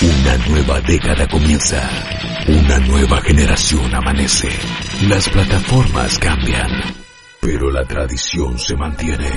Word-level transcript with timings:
Una 0.00 0.36
nueva 0.46 0.80
década 0.82 1.26
comienza. 1.26 1.82
Una 2.46 2.78
nueva 2.78 3.20
generación 3.20 3.92
amanece. 3.92 4.48
Las 5.08 5.28
plataformas 5.28 6.16
cambian. 6.20 6.70
Pero 7.40 7.68
la 7.72 7.84
tradición 7.84 8.56
se 8.60 8.76
mantiene. 8.76 9.28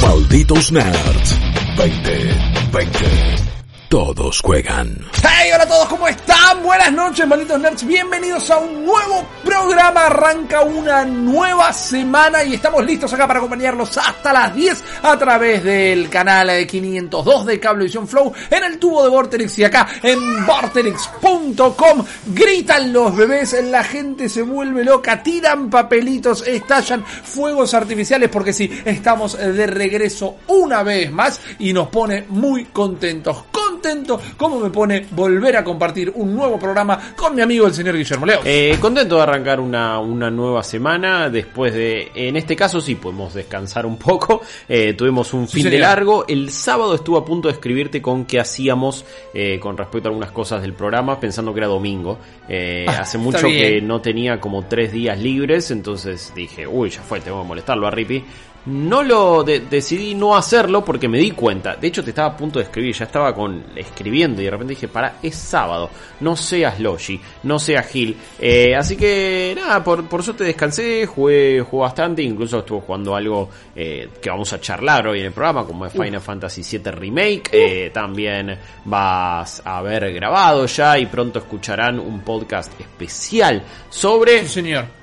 Malditos 0.00 0.70
Nerds 0.70 1.40
2020. 1.76 3.49
Todos 3.90 4.40
juegan. 4.40 5.04
Hey, 5.20 5.50
hola 5.52 5.64
a 5.64 5.66
todos, 5.66 5.88
¿cómo 5.88 6.06
están? 6.06 6.62
Buenas 6.62 6.92
noches, 6.92 7.26
malditos 7.26 7.58
nerds. 7.58 7.84
Bienvenidos 7.84 8.48
a 8.52 8.58
un 8.58 8.84
nuevo 8.84 9.26
programa. 9.44 10.06
Arranca 10.06 10.60
una 10.60 11.04
nueva 11.04 11.72
semana 11.72 12.44
y 12.44 12.54
estamos 12.54 12.86
listos 12.86 13.12
acá 13.12 13.26
para 13.26 13.40
acompañarlos 13.40 13.98
hasta 13.98 14.32
las 14.32 14.54
10 14.54 14.84
a 15.02 15.18
través 15.18 15.64
del 15.64 16.08
canal 16.08 16.64
502 16.68 17.46
de 17.46 17.58
Cablevisión 17.58 18.06
Flow 18.06 18.32
en 18.48 18.62
el 18.62 18.78
tubo 18.78 19.02
de 19.02 19.08
Vorterix 19.08 19.58
y 19.58 19.64
acá 19.64 19.88
en 20.04 20.46
vorterix.com. 20.46 22.04
Gritan 22.26 22.92
los 22.92 23.16
bebés, 23.16 23.60
la 23.64 23.82
gente 23.82 24.28
se 24.28 24.42
vuelve 24.42 24.84
loca, 24.84 25.20
tiran 25.20 25.68
papelitos, 25.68 26.46
estallan 26.46 27.04
fuegos 27.04 27.74
artificiales 27.74 28.28
porque 28.28 28.52
sí, 28.52 28.70
estamos 28.84 29.36
de 29.36 29.66
regreso 29.66 30.36
una 30.46 30.84
vez 30.84 31.10
más 31.10 31.40
y 31.58 31.72
nos 31.72 31.88
pone 31.88 32.26
muy 32.28 32.66
contentos. 32.66 33.46
Contento 33.80 34.20
como 34.36 34.60
me 34.60 34.68
pone 34.68 35.06
volver 35.12 35.56
a 35.56 35.64
compartir 35.64 36.12
un 36.14 36.34
nuevo 36.34 36.58
programa 36.58 37.00
con 37.16 37.34
mi 37.34 37.40
amigo 37.40 37.66
el 37.66 37.72
señor 37.72 37.96
Guillermo 37.96 38.26
Leo. 38.26 38.40
Eh, 38.44 38.76
contento 38.78 39.16
de 39.16 39.22
arrancar 39.22 39.58
una, 39.58 39.98
una 40.00 40.30
nueva 40.30 40.62
semana 40.62 41.30
después 41.30 41.72
de, 41.72 42.10
en 42.14 42.36
este 42.36 42.54
caso 42.54 42.82
sí 42.82 42.96
podemos 42.96 43.32
descansar 43.32 43.86
un 43.86 43.96
poco, 43.96 44.42
eh, 44.68 44.92
tuvimos 44.92 45.32
un 45.32 45.48
fin 45.48 45.70
de 45.70 45.78
largo, 45.78 46.26
el 46.28 46.50
sábado 46.50 46.94
estuve 46.94 47.20
a 47.20 47.24
punto 47.24 47.48
de 47.48 47.54
escribirte 47.54 48.02
con 48.02 48.26
qué 48.26 48.38
hacíamos 48.38 49.06
eh, 49.32 49.58
con 49.58 49.78
respecto 49.78 50.08
a 50.08 50.10
algunas 50.10 50.30
cosas 50.30 50.60
del 50.60 50.74
programa 50.74 51.18
pensando 51.18 51.54
que 51.54 51.60
era 51.60 51.68
domingo, 51.68 52.18
Eh, 52.50 52.84
Ah, 52.86 52.98
hace 53.00 53.16
mucho 53.16 53.46
que 53.46 53.80
no 53.80 54.02
tenía 54.02 54.40
como 54.40 54.66
tres 54.66 54.92
días 54.92 55.18
libres, 55.18 55.70
entonces 55.70 56.32
dije, 56.34 56.66
uy 56.66 56.90
ya 56.90 57.00
fue, 57.00 57.20
tengo 57.20 57.40
que 57.40 57.48
molestarlo 57.48 57.86
a 57.86 57.90
Rippy. 57.90 58.24
No 58.66 59.02
lo 59.02 59.42
de- 59.42 59.60
decidí 59.60 60.14
no 60.14 60.36
hacerlo 60.36 60.84
porque 60.84 61.08
me 61.08 61.18
di 61.18 61.30
cuenta. 61.30 61.76
De 61.76 61.88
hecho, 61.88 62.04
te 62.04 62.10
estaba 62.10 62.28
a 62.28 62.36
punto 62.36 62.58
de 62.58 62.66
escribir, 62.66 62.94
ya 62.94 63.06
estaba 63.06 63.34
con 63.34 63.64
escribiendo 63.74 64.42
y 64.42 64.44
de 64.44 64.50
repente 64.50 64.74
dije, 64.74 64.88
para, 64.88 65.14
es 65.22 65.34
sábado. 65.34 65.88
No 66.20 66.36
seas 66.36 66.78
Logi, 66.78 67.18
no 67.44 67.58
seas 67.58 67.86
Gil. 67.88 68.16
Eh, 68.38 68.74
así 68.76 68.96
que 68.96 69.54
nada, 69.56 69.82
por, 69.82 70.04
por 70.06 70.22
suerte 70.22 70.44
descansé, 70.44 71.06
jugué, 71.06 71.60
jugué 71.60 71.82
bastante, 71.82 72.22
incluso 72.22 72.58
estuve 72.58 72.80
jugando 72.82 73.16
algo 73.16 73.48
eh, 73.74 74.08
que 74.20 74.28
vamos 74.28 74.52
a 74.52 74.60
charlar 74.60 75.08
hoy 75.08 75.20
en 75.20 75.26
el 75.26 75.32
programa, 75.32 75.64
como 75.64 75.86
es 75.86 75.92
Final 75.92 76.20
Fantasy 76.20 76.62
VII 76.78 76.90
Remake. 76.92 77.48
Eh, 77.52 77.90
también 77.94 78.58
vas 78.84 79.62
a 79.64 79.78
haber 79.78 80.12
grabado 80.12 80.66
ya 80.66 80.98
y 80.98 81.06
pronto 81.06 81.38
escucharán 81.38 81.98
un 81.98 82.20
podcast 82.20 82.78
especial 82.78 83.62
sobre 83.88 84.40
Sí, 84.42 84.48
señor. 84.48 84.99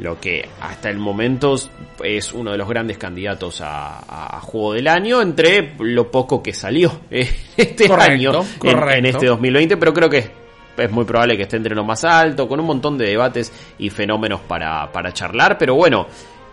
Lo 0.00 0.18
que 0.20 0.48
hasta 0.60 0.88
el 0.90 0.98
momento 0.98 1.54
es 2.02 2.32
uno 2.32 2.52
de 2.52 2.58
los 2.58 2.68
grandes 2.68 2.96
candidatos 2.98 3.60
a, 3.64 4.40
juego 4.42 4.72
del 4.72 4.88
año 4.88 5.20
entre 5.22 5.74
lo 5.78 6.10
poco 6.10 6.42
que 6.42 6.52
salió 6.54 7.00
eh, 7.10 7.28
este 7.56 7.86
Correcto, 7.86 8.12
año 8.12 8.30
en- 8.42 8.58
correcto. 8.58 8.98
En, 8.98 9.06
este 9.06 9.26
2020, 9.26 9.76
pero 9.76 9.92
creo 9.92 10.08
que 10.10 10.18
es, 10.18 10.30
es 10.78 10.90
muy 10.90 11.04
probable 11.04 11.36
que 11.36 11.42
esté 11.44 11.56
entre 11.56 11.74
lo 11.74 11.84
más 11.84 12.04
alto, 12.04 12.48
con 12.48 12.58
un 12.60 12.66
montón 12.66 12.96
de 12.96 13.06
debates 13.08 13.52
y 13.78 13.90
fenómenos 13.90 14.40
para, 14.40 14.90
para 14.90 15.12
charlar, 15.12 15.58
pero 15.58 15.74
bueno, 15.74 16.06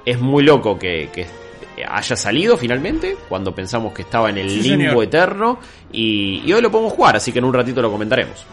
es 0.05 0.19
muy 0.19 0.43
loco 0.43 0.77
que, 0.77 1.09
que 1.13 1.25
haya 1.87 2.15
salido 2.15 2.57
finalmente, 2.57 3.15
cuando 3.29 3.53
pensamos 3.53 3.93
que 3.93 4.01
estaba 4.01 4.29
en 4.29 4.39
el 4.39 4.49
Sí, 4.49 4.61
limbo 4.69 4.89
señor. 4.89 5.03
eterno, 5.05 5.59
y, 5.91 6.41
y 6.45 6.51
hoy 6.51 6.61
lo 6.61 6.69
podemos 6.71 6.91
jugar, 6.93 7.15
así 7.15 7.31
que 7.31 7.39
en 7.39 7.45
un 7.45 7.53
ratito 7.53 7.81
lo 7.81 7.91
comentaremos. 7.91 8.45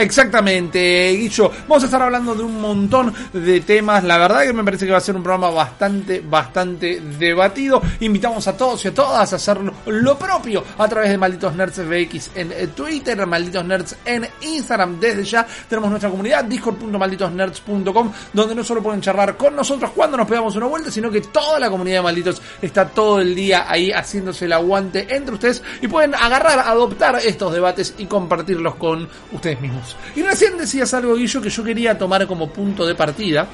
Exactamente, 0.00 1.12
Guillo. 1.12 1.50
Vamos 1.68 1.82
a 1.82 1.86
estar 1.86 2.00
hablando 2.00 2.34
de 2.34 2.42
un 2.42 2.58
montón 2.58 3.12
de 3.34 3.60
temas. 3.60 4.02
La 4.02 4.16
verdad 4.16 4.44
que 4.44 4.52
me 4.54 4.64
parece 4.64 4.86
que 4.86 4.92
va 4.92 4.96
a 4.96 5.02
ser 5.02 5.14
un 5.14 5.22
programa 5.22 5.50
bastante, 5.50 6.20
bastante 6.20 7.02
debatido. 7.18 7.82
Invitamos 8.00 8.48
a 8.48 8.56
todos 8.56 8.82
y 8.86 8.88
a 8.88 8.94
todas 8.94 9.30
a 9.30 9.36
hacer 9.36 9.58
lo 9.84 10.18
propio 10.18 10.64
a 10.78 10.88
través 10.88 11.10
de 11.10 11.18
Malditos 11.18 11.54
Nerds 11.54 11.82
FX 11.82 12.30
en 12.34 12.70
Twitter, 12.70 13.26
Malditos 13.26 13.62
Nerds 13.62 13.96
en 14.06 14.26
Instagram. 14.40 14.98
Desde 14.98 15.22
ya 15.22 15.46
tenemos 15.68 15.90
nuestra 15.90 16.08
comunidad, 16.08 16.44
discord.malditosnerds.com, 16.44 18.12
donde 18.32 18.54
no 18.54 18.64
solo 18.64 18.82
pueden 18.82 19.02
charlar 19.02 19.36
con 19.36 19.54
nosotros 19.54 19.90
cuando 19.94 20.16
nos 20.16 20.26
pegamos 20.26 20.56
una 20.56 20.66
vuelta, 20.66 20.90
sino 20.90 21.10
que 21.10 21.20
toda 21.20 21.60
la 21.60 21.68
comunidad 21.68 21.98
de 21.98 22.02
Malditos 22.04 22.40
está 22.62 22.88
todo 22.88 23.20
el 23.20 23.34
día 23.34 23.66
ahí 23.68 23.92
haciéndose 23.92 24.46
el 24.46 24.54
aguante 24.54 25.14
entre 25.14 25.34
ustedes 25.34 25.62
y 25.82 25.88
pueden 25.88 26.14
agarrar, 26.14 26.60
adoptar 26.60 27.16
estos 27.22 27.52
debates 27.52 27.94
y 27.98 28.06
compartirlos 28.06 28.76
con 28.76 29.06
ustedes 29.32 29.60
mismos. 29.60 29.89
Y 30.16 30.22
recién 30.22 30.56
decías 30.58 30.92
algo, 30.94 31.14
Guillo, 31.14 31.40
que 31.40 31.50
yo 31.50 31.62
quería 31.64 31.96
tomar 31.98 32.26
como 32.26 32.48
punto 32.50 32.86
de 32.86 32.94
partida, 32.94 33.46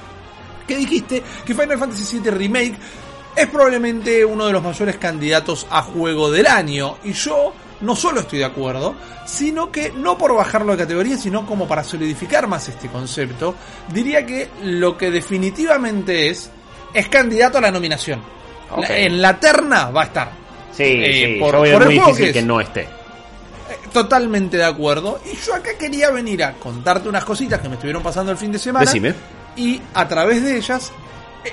que 0.66 0.76
dijiste 0.76 1.22
que 1.44 1.54
Final 1.54 1.78
Fantasy 1.78 2.18
VII 2.20 2.30
Remake 2.30 2.74
es 3.36 3.46
probablemente 3.48 4.24
uno 4.24 4.46
de 4.46 4.52
los 4.52 4.62
mayores 4.62 4.96
candidatos 4.96 5.66
a 5.70 5.82
juego 5.82 6.30
del 6.30 6.46
año. 6.46 6.96
Y 7.04 7.12
yo 7.12 7.52
no 7.82 7.94
solo 7.94 8.20
estoy 8.20 8.38
de 8.40 8.46
acuerdo, 8.46 8.94
sino 9.26 9.70
que 9.70 9.92
no 9.92 10.16
por 10.16 10.34
bajarlo 10.34 10.72
de 10.72 10.78
categoría, 10.78 11.16
sino 11.18 11.44
como 11.46 11.68
para 11.68 11.84
solidificar 11.84 12.46
más 12.46 12.68
este 12.68 12.88
concepto, 12.88 13.54
diría 13.92 14.24
que 14.24 14.48
lo 14.62 14.96
que 14.96 15.10
definitivamente 15.10 16.30
es, 16.30 16.50
es 16.94 17.08
candidato 17.08 17.58
a 17.58 17.60
la 17.60 17.70
nominación. 17.70 18.22
La- 18.78 18.96
En 18.98 19.22
la 19.22 19.38
terna 19.38 19.90
va 19.90 20.02
a 20.02 20.04
estar. 20.06 20.30
Sí, 20.72 20.82
Eh, 20.84 21.34
sí, 21.34 21.40
por- 21.40 21.54
yo 21.54 21.60
veo 21.62 21.72
por 21.74 21.82
el 21.82 21.88
muy 21.88 21.96
juego 21.98 22.10
difícil 22.16 22.32
que 22.32 22.42
no 22.42 22.60
esté. 22.60 22.88
Eh, 24.00 24.02
Totalmente 24.02 24.56
de 24.56 24.64
acuerdo. 24.64 25.20
Y 25.24 25.36
yo 25.36 25.54
acá 25.54 25.70
quería 25.78 26.10
venir 26.10 26.44
a 26.44 26.54
contarte 26.54 27.08
unas 27.08 27.24
cositas 27.24 27.60
que 27.60 27.68
me 27.68 27.74
estuvieron 27.74 28.02
pasando 28.02 28.32
el 28.32 28.38
fin 28.38 28.52
de 28.52 28.58
semana. 28.58 28.84
Decime. 28.84 29.14
Y 29.56 29.80
a 29.94 30.06
través 30.06 30.42
de 30.42 30.56
ellas 30.56 30.92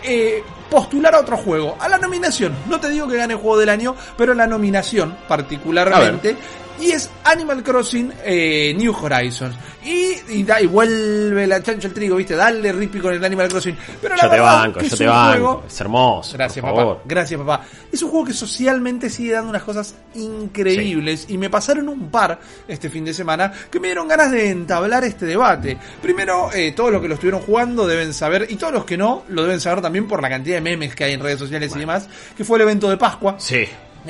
eh, 0.03 0.43
postular 0.69 1.13
a 1.15 1.19
otro 1.19 1.37
juego. 1.37 1.77
A 1.79 1.87
la 1.87 1.97
nominación. 1.97 2.55
No 2.67 2.79
te 2.79 2.89
digo 2.89 3.07
que 3.07 3.17
gane 3.17 3.35
juego 3.35 3.57
del 3.57 3.69
año, 3.69 3.95
pero 4.17 4.33
la 4.33 4.47
nominación 4.47 5.15
particularmente. 5.27 6.35
Y 6.79 6.91
es 6.91 7.09
Animal 7.23 7.63
Crossing 7.63 8.11
eh, 8.25 8.73
New 8.77 8.93
Horizons. 8.93 9.55
Y, 9.85 10.15
y, 10.39 10.43
da, 10.43 10.61
y 10.61 10.65
vuelve 10.67 11.45
la 11.47 11.61
chancho 11.61 11.87
al 11.87 11.93
trigo, 11.93 12.15
¿viste? 12.15 12.35
Dale 12.35 12.71
ripi 12.73 12.99
con 12.99 13.13
el 13.13 13.23
Animal 13.23 13.47
Crossing. 13.49 13.75
Pero 14.01 14.15
la 14.15 14.23
Yo 14.23 14.29
te 14.29 14.35
verdad 14.35 14.53
banco, 14.59 14.79
que 14.79 14.87
yo 14.87 14.93
es 14.93 14.97
te 14.97 15.03
un 15.05 15.09
banco. 15.09 15.31
juego- 15.31 15.63
Es 15.67 15.81
hermoso. 15.81 16.33
Gracias, 16.37 16.63
papá. 16.63 16.75
favor. 16.77 17.01
Gracias, 17.05 17.39
papá. 17.39 17.61
Es 17.91 18.01
un 18.01 18.09
juego 18.09 18.25
que 18.25 18.33
socialmente 18.33 19.09
sigue 19.09 19.33
dando 19.33 19.49
unas 19.49 19.63
cosas 19.63 19.95
increíbles 20.15 21.25
y 21.29 21.37
me 21.37 21.49
pasaron 21.49 21.89
un 21.89 22.09
par 22.09 22.39
este 22.67 22.89
fin 22.89 23.05
de 23.05 23.13
semana 23.13 23.51
que 23.71 23.79
me 23.79 23.87
dieron 23.89 24.07
ganas 24.07 24.31
de 24.31 24.49
entablar 24.49 25.03
este 25.03 25.25
debate. 25.25 25.77
Primero, 26.01 26.49
eh, 26.53 26.71
todos 26.73 26.91
los 26.91 27.01
que 27.01 27.07
lo 27.07 27.13
estuvieron 27.15 27.41
jugando 27.41 27.85
deben 27.87 28.13
saber, 28.13 28.47
y 28.49 28.55
todos 28.55 28.73
los 28.73 28.85
que 28.85 28.97
no, 28.97 29.23
lo 29.29 29.43
deben 29.43 29.59
saber 29.61 29.81
también 29.81 30.07
por 30.07 30.21
la 30.21 30.29
cantidad 30.29 30.55
de 30.55 30.61
memes 30.61 30.95
que 30.95 31.03
hay 31.05 31.13
en 31.13 31.19
redes 31.19 31.39
sociales 31.39 31.71
y 31.75 31.79
demás, 31.79 32.07
que 32.35 32.43
fue 32.43 32.57
el 32.57 32.63
evento 32.63 32.89
de 32.89 32.97
Pascua. 32.97 33.35
Sí. 33.37 33.65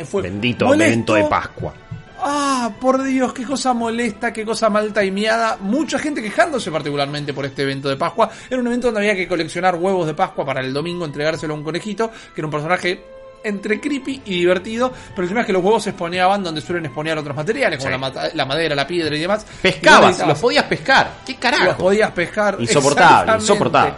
Fue 0.05 0.23
Bendito 0.23 0.65
molesto. 0.65 0.85
evento 0.91 1.13
de 1.15 1.23
Pascua. 1.25 1.73
Ah, 2.25 2.71
por 2.79 3.03
Dios, 3.03 3.33
qué 3.33 3.43
cosa 3.43 3.73
molesta, 3.73 4.31
qué 4.31 4.45
cosa 4.45 4.69
mal 4.69 4.93
timeada. 4.93 5.57
Mucha 5.59 5.99
gente 5.99 6.21
quejándose 6.21 6.71
particularmente 6.71 7.33
por 7.33 7.45
este 7.45 7.63
evento 7.63 7.89
de 7.89 7.97
Pascua. 7.97 8.29
Era 8.49 8.59
un 8.61 8.67
evento 8.67 8.87
donde 8.87 9.01
había 9.01 9.15
que 9.15 9.27
coleccionar 9.27 9.75
huevos 9.75 10.07
de 10.07 10.13
Pascua 10.13 10.45
para 10.45 10.61
el 10.61 10.71
domingo 10.73 11.03
entregárselo 11.05 11.53
a 11.53 11.57
un 11.57 11.63
conejito, 11.63 12.09
que 12.33 12.39
era 12.41 12.47
un 12.47 12.51
personaje 12.51 13.03
entre 13.43 13.81
creepy 13.81 14.21
y 14.23 14.39
divertido, 14.39 14.93
pero 15.09 15.23
el 15.23 15.27
tema 15.27 15.41
es 15.41 15.47
que 15.47 15.51
los 15.51 15.61
huevos 15.61 15.83
se 15.83 15.89
exponeaban 15.89 16.41
donde 16.41 16.61
suelen 16.61 16.85
exponear 16.85 17.17
otros 17.17 17.35
materiales, 17.35 17.77
como 17.77 17.89
Sí. 17.89 17.91
la, 17.91 17.97
mata- 17.97 18.29
la 18.33 18.45
madera, 18.45 18.73
la 18.73 18.87
piedra 18.87 19.13
y 19.13 19.19
demás. 19.19 19.45
Pescabas, 19.61 20.25
los 20.25 20.39
podías 20.39 20.63
pescar. 20.63 21.11
¿Qué 21.25 21.33
los 21.33 21.41
carajo? 21.41 21.75
podías 21.83 22.11
pescar. 22.11 22.55
Insoportable, 22.57 23.33
insoportable. 23.35 23.93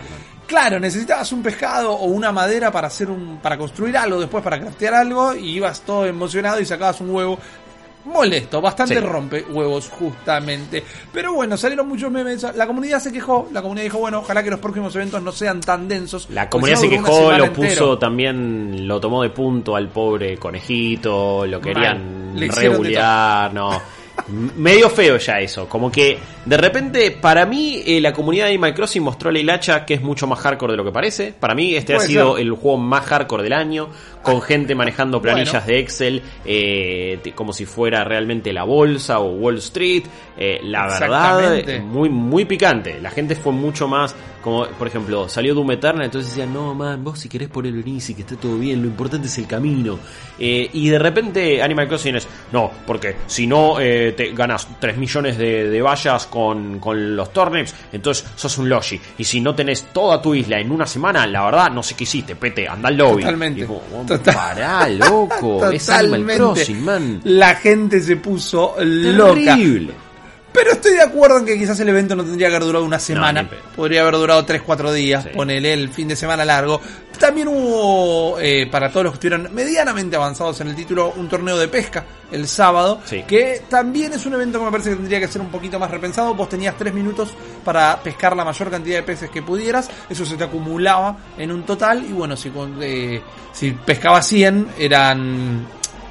Claro, 0.47 0.79
necesitabas 0.79 1.31
un 1.31 1.43
pescado 1.43 1.91
o 1.93 2.05
una 2.05 2.31
madera 2.31 2.71
para 2.71 2.87
hacer 2.87 3.09
un, 3.11 3.37
para 3.37 3.55
construir 3.55 3.95
algo, 3.97 4.19
después 4.19 4.43
para 4.43 4.59
craftear 4.59 4.95
algo, 4.95 5.35
y 5.35 5.57
ibas 5.57 5.81
todo 5.81 6.07
emocionado 6.07 6.59
y 6.59 6.65
sacabas 6.65 6.99
un 7.01 7.11
huevo. 7.11 7.37
Molesto, 8.05 8.61
bastante 8.61 8.93
Sí. 8.95 8.99
rompe 8.99 9.41
huevos, 9.49 9.89
justamente. 9.89 10.83
Pero 11.11 11.33
bueno, 11.33 11.57
salieron 11.57 11.87
muchos 11.87 12.11
memes. 12.11 12.43
La 12.55 12.67
comunidad 12.67 12.99
se 12.99 13.11
quejó. 13.11 13.49
La 13.51 13.61
comunidad 13.61 13.85
dijo, 13.85 13.97
bueno, 13.97 14.19
ojalá 14.19 14.43
que 14.43 14.51
los 14.51 14.59
próximos 14.59 14.95
eventos 14.95 15.21
no 15.23 15.31
sean 15.31 15.59
tan 15.59 15.87
densos. 15.87 16.27
La 16.29 16.43
porque 16.49 16.49
comunidad 16.51 16.77
se 16.79 16.89
quejó, 16.89 17.31
lo 17.31 17.51
puso 17.53 17.67
entero. 17.67 17.97
también, 17.97 18.87
lo 18.87 18.99
tomó 18.99 19.23
de 19.23 19.29
punto 19.31 19.75
al 19.75 19.89
pobre 19.89 20.37
conejito, 20.37 21.45
lo 21.47 21.59
querían 21.59 22.35
regular, 22.37 23.53
no. 23.53 23.81
Medio 24.57 24.89
feo 24.89 25.17
ya 25.17 25.39
eso, 25.39 25.69
como 25.69 25.91
que 25.91 26.17
de 26.45 26.57
repente, 26.57 27.11
para 27.11 27.45
mí, 27.45 27.81
eh, 27.85 27.99
la 27.99 28.13
comunidad 28.13 28.45
de 28.45 28.51
Animal 28.51 28.73
Crossing 28.73 29.01
mostró 29.03 29.29
a 29.29 29.33
la 29.33 29.39
hilacha 29.39 29.85
que 29.85 29.95
es 29.95 30.01
mucho 30.01 30.27
más 30.27 30.39
hardcore 30.39 30.73
de 30.73 30.77
lo 30.77 30.85
que 30.85 30.91
parece. 30.91 31.33
Para 31.37 31.55
mí, 31.55 31.75
este 31.75 31.95
ha 31.95 31.99
sido 31.99 32.35
ser. 32.35 32.43
el 32.45 32.51
juego 32.53 32.77
más 32.77 33.05
hardcore 33.05 33.43
del 33.43 33.53
año, 33.53 33.89
con 34.21 34.41
gente 34.41 34.75
manejando 34.75 35.21
planillas 35.21 35.53
Bueno. 35.53 35.67
de 35.67 35.79
Excel 35.79 36.21
eh, 36.45 37.19
como 37.33 37.51
si 37.51 37.65
fuera 37.65 38.03
realmente 38.03 38.53
la 38.53 38.63
bolsa 38.63 39.19
o 39.19 39.31
Wall 39.31 39.57
Street. 39.57 40.03
Eh, 40.37 40.59
la 40.63 40.87
verdad, 40.87 41.81
muy, 41.81 42.09
muy 42.09 42.45
picante. 42.45 42.99
La 43.01 43.09
gente 43.09 43.35
fue 43.35 43.51
mucho 43.51 43.87
más 43.87 44.15
como 44.45 44.63
por 44.67 44.87
ejemplo, 44.87 45.27
salió 45.27 45.55
Doom 45.55 45.71
Eternal, 45.71 46.05
entonces 46.05 46.29
decían, 46.29 46.53
no, 46.53 46.75
man, 46.75 47.03
vos 47.03 47.17
si 47.17 47.27
querés 47.27 47.49
poner 47.49 47.73
el 47.73 47.87
Easy, 47.87 48.13
que 48.13 48.21
esté 48.21 48.35
todo 48.35 48.59
bien, 48.59 48.79
lo 48.79 48.87
importante 48.87 49.25
es 49.25 49.35
el 49.39 49.47
camino. 49.47 49.97
Eh, 50.37 50.69
y 50.71 50.87
de 50.87 50.99
repente 50.99 51.63
Animal 51.63 51.87
Crossing 51.87 52.15
es, 52.17 52.27
no, 52.51 52.69
porque 52.85 53.15
si 53.25 53.47
no 53.47 53.79
eh, 53.79 54.11
te 54.15 54.33
ganas 54.33 54.67
3 54.79 54.97
millones 54.97 55.39
de, 55.39 55.67
de 55.71 55.81
vallas 55.81 56.27
con, 56.27 56.77
con 56.77 57.15
los 57.15 57.33
turnips, 57.33 57.73
entonces 57.91 58.23
sos 58.35 58.55
un 58.59 58.69
Logi. 58.69 59.01
Y 59.17 59.23
si 59.23 59.41
no 59.41 59.55
tenés 59.55 59.85
toda 59.91 60.21
tu 60.21 60.35
isla 60.35 60.59
en 60.59 60.71
una 60.71 60.85
semana, 60.85 61.25
la 61.25 61.45
verdad, 61.45 61.71
no 61.71 61.81
sé 61.81 61.95
qué 61.95 62.03
hiciste, 62.03 62.35
pete, 62.35 62.67
anda 62.67 62.89
al 62.89 62.97
lobby. 62.97 63.23
Totalmente. 63.23 63.61
Y 63.61 63.65
como, 63.65 63.81
oh, 63.95 64.05
Total- 64.05 64.35
pará, 64.35 64.87
loco, 64.89 65.67
es 65.71 65.89
Animal 65.89 66.21
Totalmente. 66.21 66.37
Crossing, 66.43 66.85
man. 66.85 67.21
La 67.23 67.55
gente 67.55 67.99
se 67.99 68.17
puso 68.17 68.75
loca. 68.79 69.57
Pero 70.55 70.71
estoy 70.71 70.93
de 70.93 71.01
acuerdo 71.01 71.39
en 71.39 71.45
que 71.45 71.57
quizás 71.57 71.79
el 71.81 71.89
evento 71.89 72.15
no 72.15 72.23
tendría 72.23 72.47
que 72.47 72.55
haber 72.55 72.65
durado 72.65 72.85
una 72.85 72.97
semana. 72.97 73.47
Podría 73.75 74.01
haber 74.01 74.15
durado 74.15 74.45
3-4 74.45 74.93
días. 74.93 75.23
Sí. 75.25 75.29
Ponele 75.33 75.73
el 75.73 75.89
fin 75.89 76.07
de 76.07 76.15
semana 76.15 76.45
largo. 76.45 76.79
También 77.19 77.47
hubo, 77.47 78.39
eh, 78.39 78.67
para 78.71 78.89
todos 78.89 79.05
los 79.05 79.13
que 79.13 79.27
estuvieron 79.27 79.53
medianamente 79.53 80.15
avanzados 80.15 80.59
en 80.61 80.67
el 80.69 80.75
título, 80.75 81.13
un 81.15 81.29
torneo 81.29 81.57
de 81.57 81.67
pesca 81.67 82.05
el 82.31 82.47
sábado. 82.47 83.01
Sí. 83.05 83.23
Que 83.27 83.63
también 83.69 84.13
es 84.13 84.25
un 84.25 84.33
evento 84.33 84.59
que 84.59 84.65
me 84.65 84.71
parece 84.71 84.91
que 84.91 84.95
tendría 84.95 85.19
que 85.19 85.27
ser 85.27 85.41
un 85.41 85.49
poquito 85.49 85.77
más 85.77 85.91
repensado. 85.91 86.33
Vos 86.33 86.49
tenías 86.49 86.77
3 86.77 86.93
minutos 86.93 87.33
para 87.63 88.01
pescar 88.01 88.35
la 88.35 88.45
mayor 88.45 88.71
cantidad 88.71 88.97
de 88.97 89.03
peces 89.03 89.29
que 89.29 89.41
pudieras. 89.41 89.89
Eso 90.09 90.25
se 90.25 90.37
te 90.37 90.45
acumulaba 90.45 91.17
en 91.37 91.51
un 91.51 91.63
total. 91.63 92.05
Y 92.07 92.13
bueno, 92.13 92.35
si, 92.37 92.51
eh, 92.81 93.21
si 93.51 93.71
pescabas 93.71 94.25
100, 94.27 94.67
eran 94.77 95.65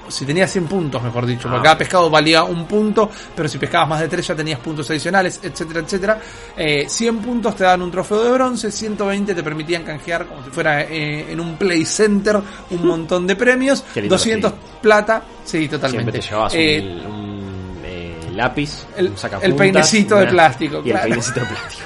si 0.09 0.25
tenías 0.27 0.51
100 0.51 0.67
puntos, 0.67 1.03
mejor 1.03 1.27
dicho, 1.27 1.43
porque 1.49 1.59
Ah. 1.59 1.63
cada 1.63 1.79
pescado 1.79 2.11
valía 2.11 2.45
un 2.45 2.67
punto, 2.67 3.11
pero 3.35 3.49
si 3.49 3.59
pescabas 3.59 3.89
más 3.89 4.01
de 4.01 4.09
3 4.09 4.27
ya 4.27 4.35
tenías 4.35 4.59
puntos 4.61 4.89
adicionales, 4.91 5.41
etcétera, 5.43 5.81
etcétera. 5.81 6.21
Eh, 6.57 6.87
100 6.89 7.19
puntos 7.19 7.57
te 7.57 7.65
dan 7.65 7.83
un 7.83 7.91
trofeo 7.91 8.23
de 8.25 8.31
bronce, 8.33 8.71
120 8.71 9.35
te 9.35 9.43
permitían 9.43 9.83
canjear 9.85 10.27
como 10.27 10.43
si 10.45 10.51
fuera 10.51 10.83
eh, 10.83 11.33
en 11.33 11.41
un 11.41 11.57
play 11.57 11.85
center 11.85 12.41
un 12.71 12.87
montón 12.87 13.27
de 13.27 13.37
premios, 13.37 13.85
Qué 13.95 14.01
lindo 14.03 14.15
200 14.17 14.51
sí. 14.53 14.57
plata, 14.83 15.23
sí, 15.45 15.69
totalmente. 15.69 16.13
Siempre 16.13 16.21
te 16.21 16.27
llevabas 16.29 16.53
Eh, 16.57 17.01
un, 17.07 17.13
un, 17.15 17.83
eh, 17.85 18.17
lápiz, 18.35 18.87
el- 18.97 19.09
un 19.09 19.17
sacapuntas, 19.17 19.51
el 19.51 19.57
peinecito 19.57 20.17
de 20.17 20.27
plástico, 20.27 20.79
Y 20.85 20.91
claro. 20.91 20.99
el 21.05 21.09
peinecito 21.11 21.41
de 21.41 21.47
plástico. 21.47 21.83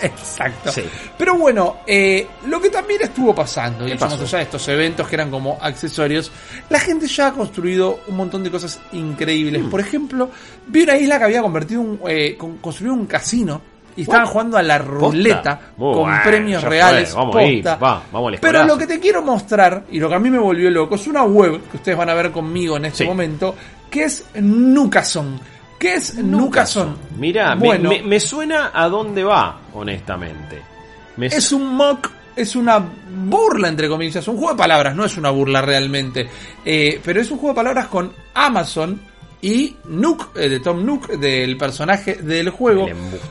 Exacto. 0.06 0.72
Sí. 0.72 0.82
Pero 1.18 1.36
bueno, 1.36 1.78
eh, 1.86 2.26
lo 2.46 2.60
que 2.60 2.70
también 2.70 3.02
estuvo 3.02 3.34
pasando, 3.34 3.86
y 3.86 3.92
¿Qué 3.92 3.98
más 3.98 4.12
allá 4.20 4.38
de 4.38 4.44
estos 4.44 4.66
eventos 4.68 5.06
que 5.08 5.14
eran 5.16 5.30
como 5.30 5.58
accesorios, 5.60 6.30
la 6.68 6.80
gente 6.80 7.06
ya 7.06 7.28
ha 7.28 7.32
construido 7.32 8.00
un 8.08 8.16
montón 8.16 8.42
de 8.42 8.50
cosas 8.50 8.80
increíbles. 8.92 9.62
Hmm. 9.62 9.70
Por 9.70 9.80
ejemplo, 9.80 10.30
vi 10.66 10.82
una 10.82 10.96
isla 10.96 11.18
que 11.18 11.24
había 11.24 11.42
convertido 11.42 11.80
un, 11.80 12.00
eh, 12.08 12.36
con- 12.38 12.58
construido 12.58 12.94
un 12.94 13.06
casino 13.06 13.60
y 13.96 14.02
estaban 14.02 14.26
jugando 14.26 14.56
a 14.56 14.62
la 14.62 14.78
ruleta 14.78 15.58
con 15.76 15.92
bueno, 15.92 16.18
premios 16.24 16.62
reales. 16.62 17.12
vamos 17.14 17.36
ir, 17.42 17.62
posta. 17.64 17.76
va, 17.76 18.02
vamos 18.12 18.32
al 18.34 18.38
Pero 18.40 18.64
lo 18.64 18.78
que 18.78 18.86
te 18.86 19.00
quiero 19.00 19.20
mostrar, 19.22 19.84
y 19.90 19.98
lo 19.98 20.08
que 20.08 20.14
a 20.14 20.18
mí 20.18 20.30
me 20.30 20.38
volvió 20.38 20.70
loco, 20.70 20.94
es 20.94 21.06
una 21.08 21.24
web 21.24 21.60
que 21.70 21.76
ustedes 21.76 21.98
van 21.98 22.08
a 22.08 22.14
ver 22.14 22.30
conmigo 22.30 22.76
en 22.76 22.84
este 22.86 22.98
Sí. 22.98 23.04
momento, 23.04 23.54
que 23.90 24.04
es 24.04 24.24
Nukason. 24.34 25.40
¿Qué 25.80 25.94
es 25.94 26.14
Nukason? 26.14 26.96
Mira, 27.18 27.54
me- 27.56 27.66
bueno, 27.66 27.88
me, 27.90 28.02
me 28.02 28.20
suena 28.20 28.70
a 28.72 28.88
dónde 28.88 29.24
va, 29.24 29.60
honestamente. 29.74 30.60
Me 31.16 31.26
es 31.26 31.50
un 31.52 31.74
mock, 31.74 32.08
es 32.36 32.54
una 32.54 32.78
burla 33.24 33.68
entre 33.68 33.88
comillas, 33.88 34.28
un 34.28 34.36
juego 34.36 34.52
de 34.52 34.58
palabras, 34.58 34.94
no 34.94 35.04
es 35.04 35.16
una 35.16 35.30
burla 35.30 35.60
realmente, 35.62 36.28
Eh, 36.64 37.00
pero 37.04 37.20
es 37.20 37.30
un 37.30 37.38
juego 37.38 37.54
de 37.54 37.56
palabras 37.56 37.86
con 37.88 38.12
Amazon 38.34 39.00
y 39.42 39.74
Nook, 39.88 40.36
eh, 40.36 40.50
de 40.50 40.60
Tom 40.60 40.84
Nook, 40.84 41.08
del 41.18 41.56
personaje 41.56 42.16
del 42.16 42.50
juego, 42.50 42.86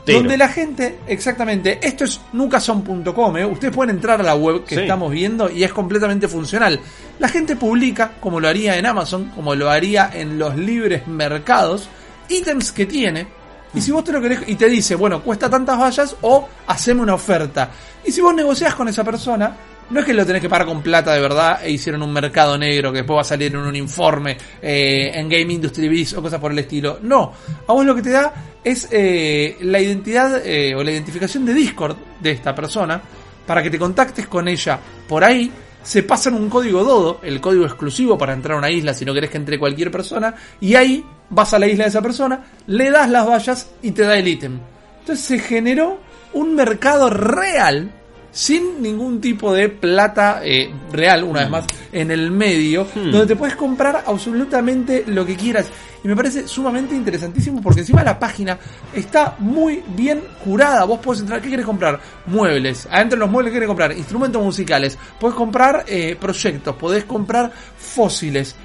donde 0.07 0.35
la 0.37 0.47
gente, 0.49 0.97
exactamente, 1.07 1.79
esto 1.83 2.03
es 2.05 2.19
nukason.com, 2.33 3.37
eh, 3.37 3.45
ustedes 3.45 3.75
pueden 3.75 3.95
entrar 3.95 4.19
a 4.19 4.23
la 4.23 4.33
web 4.33 4.63
que 4.65 4.73
Sí. 4.73 4.81
estamos 4.81 5.11
viendo 5.11 5.51
y 5.51 5.63
es 5.63 5.71
completamente 5.71 6.27
funcional. 6.27 6.79
La 7.19 7.27
gente 7.29 7.55
publica, 7.55 8.13
como 8.19 8.39
lo 8.39 8.47
haría 8.47 8.75
en 8.77 8.87
Amazon, 8.87 9.25
como 9.35 9.53
lo 9.53 9.69
haría 9.69 10.09
en 10.11 10.39
los 10.39 10.55
libres 10.57 11.05
mercados, 11.07 11.87
ítems 12.29 12.71
que 12.71 12.85
tiene 12.85 13.39
y 13.73 13.81
si 13.81 13.91
vos 13.91 14.03
te 14.03 14.11
lo 14.11 14.21
querés, 14.21 14.39
y 14.47 14.55
te 14.55 14.67
dice, 14.67 14.95
bueno, 14.95 15.21
cuesta 15.21 15.49
tantas 15.49 15.77
vallas 15.77 16.15
o 16.21 16.47
haceme 16.67 17.01
una 17.01 17.13
oferta. 17.13 17.69
Y 18.03 18.11
si 18.11 18.21
vos 18.21 18.33
negociás 18.33 18.73
con 18.73 18.87
esa 18.87 19.03
persona, 19.03 19.55
no 19.89 19.99
es 19.99 20.05
que 20.05 20.13
lo 20.13 20.25
tenés 20.25 20.41
que 20.41 20.49
pagar 20.49 20.67
con 20.67 20.81
plata 20.81 21.13
de 21.13 21.21
verdad 21.21 21.59
e 21.63 21.71
hicieron 21.71 22.01
un 22.01 22.11
mercado 22.11 22.57
negro 22.57 22.91
que 22.91 22.99
después 22.99 23.17
va 23.17 23.21
a 23.21 23.25
salir 23.25 23.53
en 23.53 23.59
un 23.59 23.75
informe 23.75 24.37
eh, 24.61 25.11
en 25.13 25.29
Game 25.29 25.53
Industry 25.53 25.87
Biz 25.87 26.13
o 26.13 26.21
cosas 26.21 26.39
por 26.39 26.51
el 26.51 26.59
estilo. 26.59 26.99
No, 27.01 27.33
a 27.67 27.73
vos 27.73 27.85
lo 27.85 27.95
que 27.95 28.01
te 28.01 28.11
da 28.11 28.33
es 28.63 28.87
eh, 28.91 29.57
la 29.61 29.79
identidad 29.79 30.45
eh, 30.45 30.75
o 30.75 30.83
la 30.83 30.91
identificación 30.91 31.45
de 31.45 31.53
Discord 31.53 31.97
de 32.19 32.31
esta 32.31 32.53
persona 32.53 33.01
para 33.45 33.63
que 33.63 33.69
te 33.69 33.79
contactes 33.79 34.27
con 34.27 34.47
ella 34.47 34.79
por 35.07 35.23
ahí. 35.23 35.51
Se 35.81 36.03
pasan 36.03 36.33
un 36.33 36.49
código 36.49 36.83
Dodo, 36.83 37.19
el 37.23 37.39
código 37.39 37.65
exclusivo 37.65 38.17
para 38.17 38.33
entrar 38.33 38.55
a 38.55 38.59
una 38.59 38.69
isla 38.69 38.93
si 38.93 39.05
no 39.05 39.13
querés 39.13 39.29
que 39.29 39.37
entre 39.37 39.57
cualquier 39.57 39.89
persona, 39.89 40.35
y 40.59 40.75
ahí 40.75 41.03
vas 41.29 41.53
a 41.53 41.59
la 41.59 41.67
isla 41.67 41.85
de 41.85 41.89
esa 41.89 42.01
persona, 42.01 42.43
le 42.67 42.91
das 42.91 43.09
las 43.09 43.27
vallas 43.27 43.69
y 43.81 43.91
te 43.91 44.03
da 44.03 44.17
el 44.17 44.27
ítem. 44.27 44.59
Entonces 45.01 45.25
se 45.25 45.39
generó 45.39 45.99
un 46.33 46.55
mercado 46.55 47.09
real, 47.09 47.91
sin 48.31 48.81
ningún 48.81 49.19
tipo 49.19 49.53
de 49.53 49.69
plata 49.69 50.41
eh, 50.43 50.71
real, 50.91 51.23
una 51.23 51.41
vez 51.41 51.49
más, 51.49 51.65
en 51.91 52.11
el 52.11 52.29
medio, 52.29 52.85
Hmm. 52.85 53.11
donde 53.11 53.25
te 53.25 53.35
puedes 53.35 53.55
comprar 53.55 54.03
absolutamente 54.05 55.03
lo 55.07 55.25
que 55.25 55.35
quieras. 55.35 55.67
Y 56.03 56.07
me 56.07 56.15
parece 56.15 56.47
sumamente 56.47 56.95
interesantísimo 56.95 57.61
porque 57.61 57.81
encima 57.81 58.03
la 58.03 58.17
página 58.17 58.57
está 58.93 59.35
muy 59.39 59.83
bien 59.95 60.21
curada. 60.43 60.85
Vos 60.85 60.99
podés 60.99 61.21
entrar, 61.21 61.41
¿qué 61.41 61.49
querés 61.49 61.65
comprar? 61.65 61.99
Muebles. 62.27 62.87
Adentro 62.89 63.17
de 63.17 63.21
los 63.21 63.29
muebles, 63.31 63.51
¿qué 63.51 63.55
querés 63.55 63.67
comprar? 63.67 63.91
Instrumentos 63.97 64.41
musicales. 64.41 64.97
Podés 65.19 65.35
comprar 65.35 65.83
eh, 65.87 66.15
proyectos, 66.17 66.75
podés 66.75 67.03
comprar 67.03 67.51
fósiles. 67.77 68.55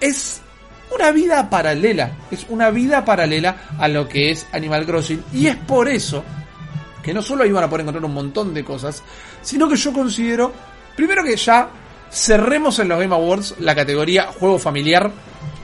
Es 0.00 0.41
una 0.94 1.10
vida 1.10 1.48
paralela. 1.48 2.12
Es 2.30 2.46
una 2.48 2.70
vida 2.70 3.04
paralela 3.04 3.56
a 3.78 3.88
lo 3.88 4.08
que 4.08 4.30
es 4.30 4.46
Animal 4.52 4.86
Crossing. 4.86 5.24
Y 5.32 5.46
es 5.46 5.56
por 5.56 5.88
eso 5.88 6.24
que 7.02 7.12
no 7.12 7.20
solo 7.20 7.44
ahí 7.44 7.50
van 7.50 7.64
a 7.64 7.68
poder 7.68 7.82
encontrar 7.82 8.04
un 8.04 8.14
montón 8.14 8.54
de 8.54 8.64
cosas, 8.64 9.02
sino 9.42 9.68
que 9.68 9.76
yo 9.76 9.92
considero, 9.92 10.52
primero 10.96 11.24
que 11.24 11.36
ya 11.36 11.68
cerremos 12.10 12.78
en 12.78 12.88
los 12.88 13.00
Game 13.00 13.14
Awards 13.14 13.56
la 13.58 13.74
categoría 13.74 14.28
juego 14.38 14.58
familiar, 14.58 15.10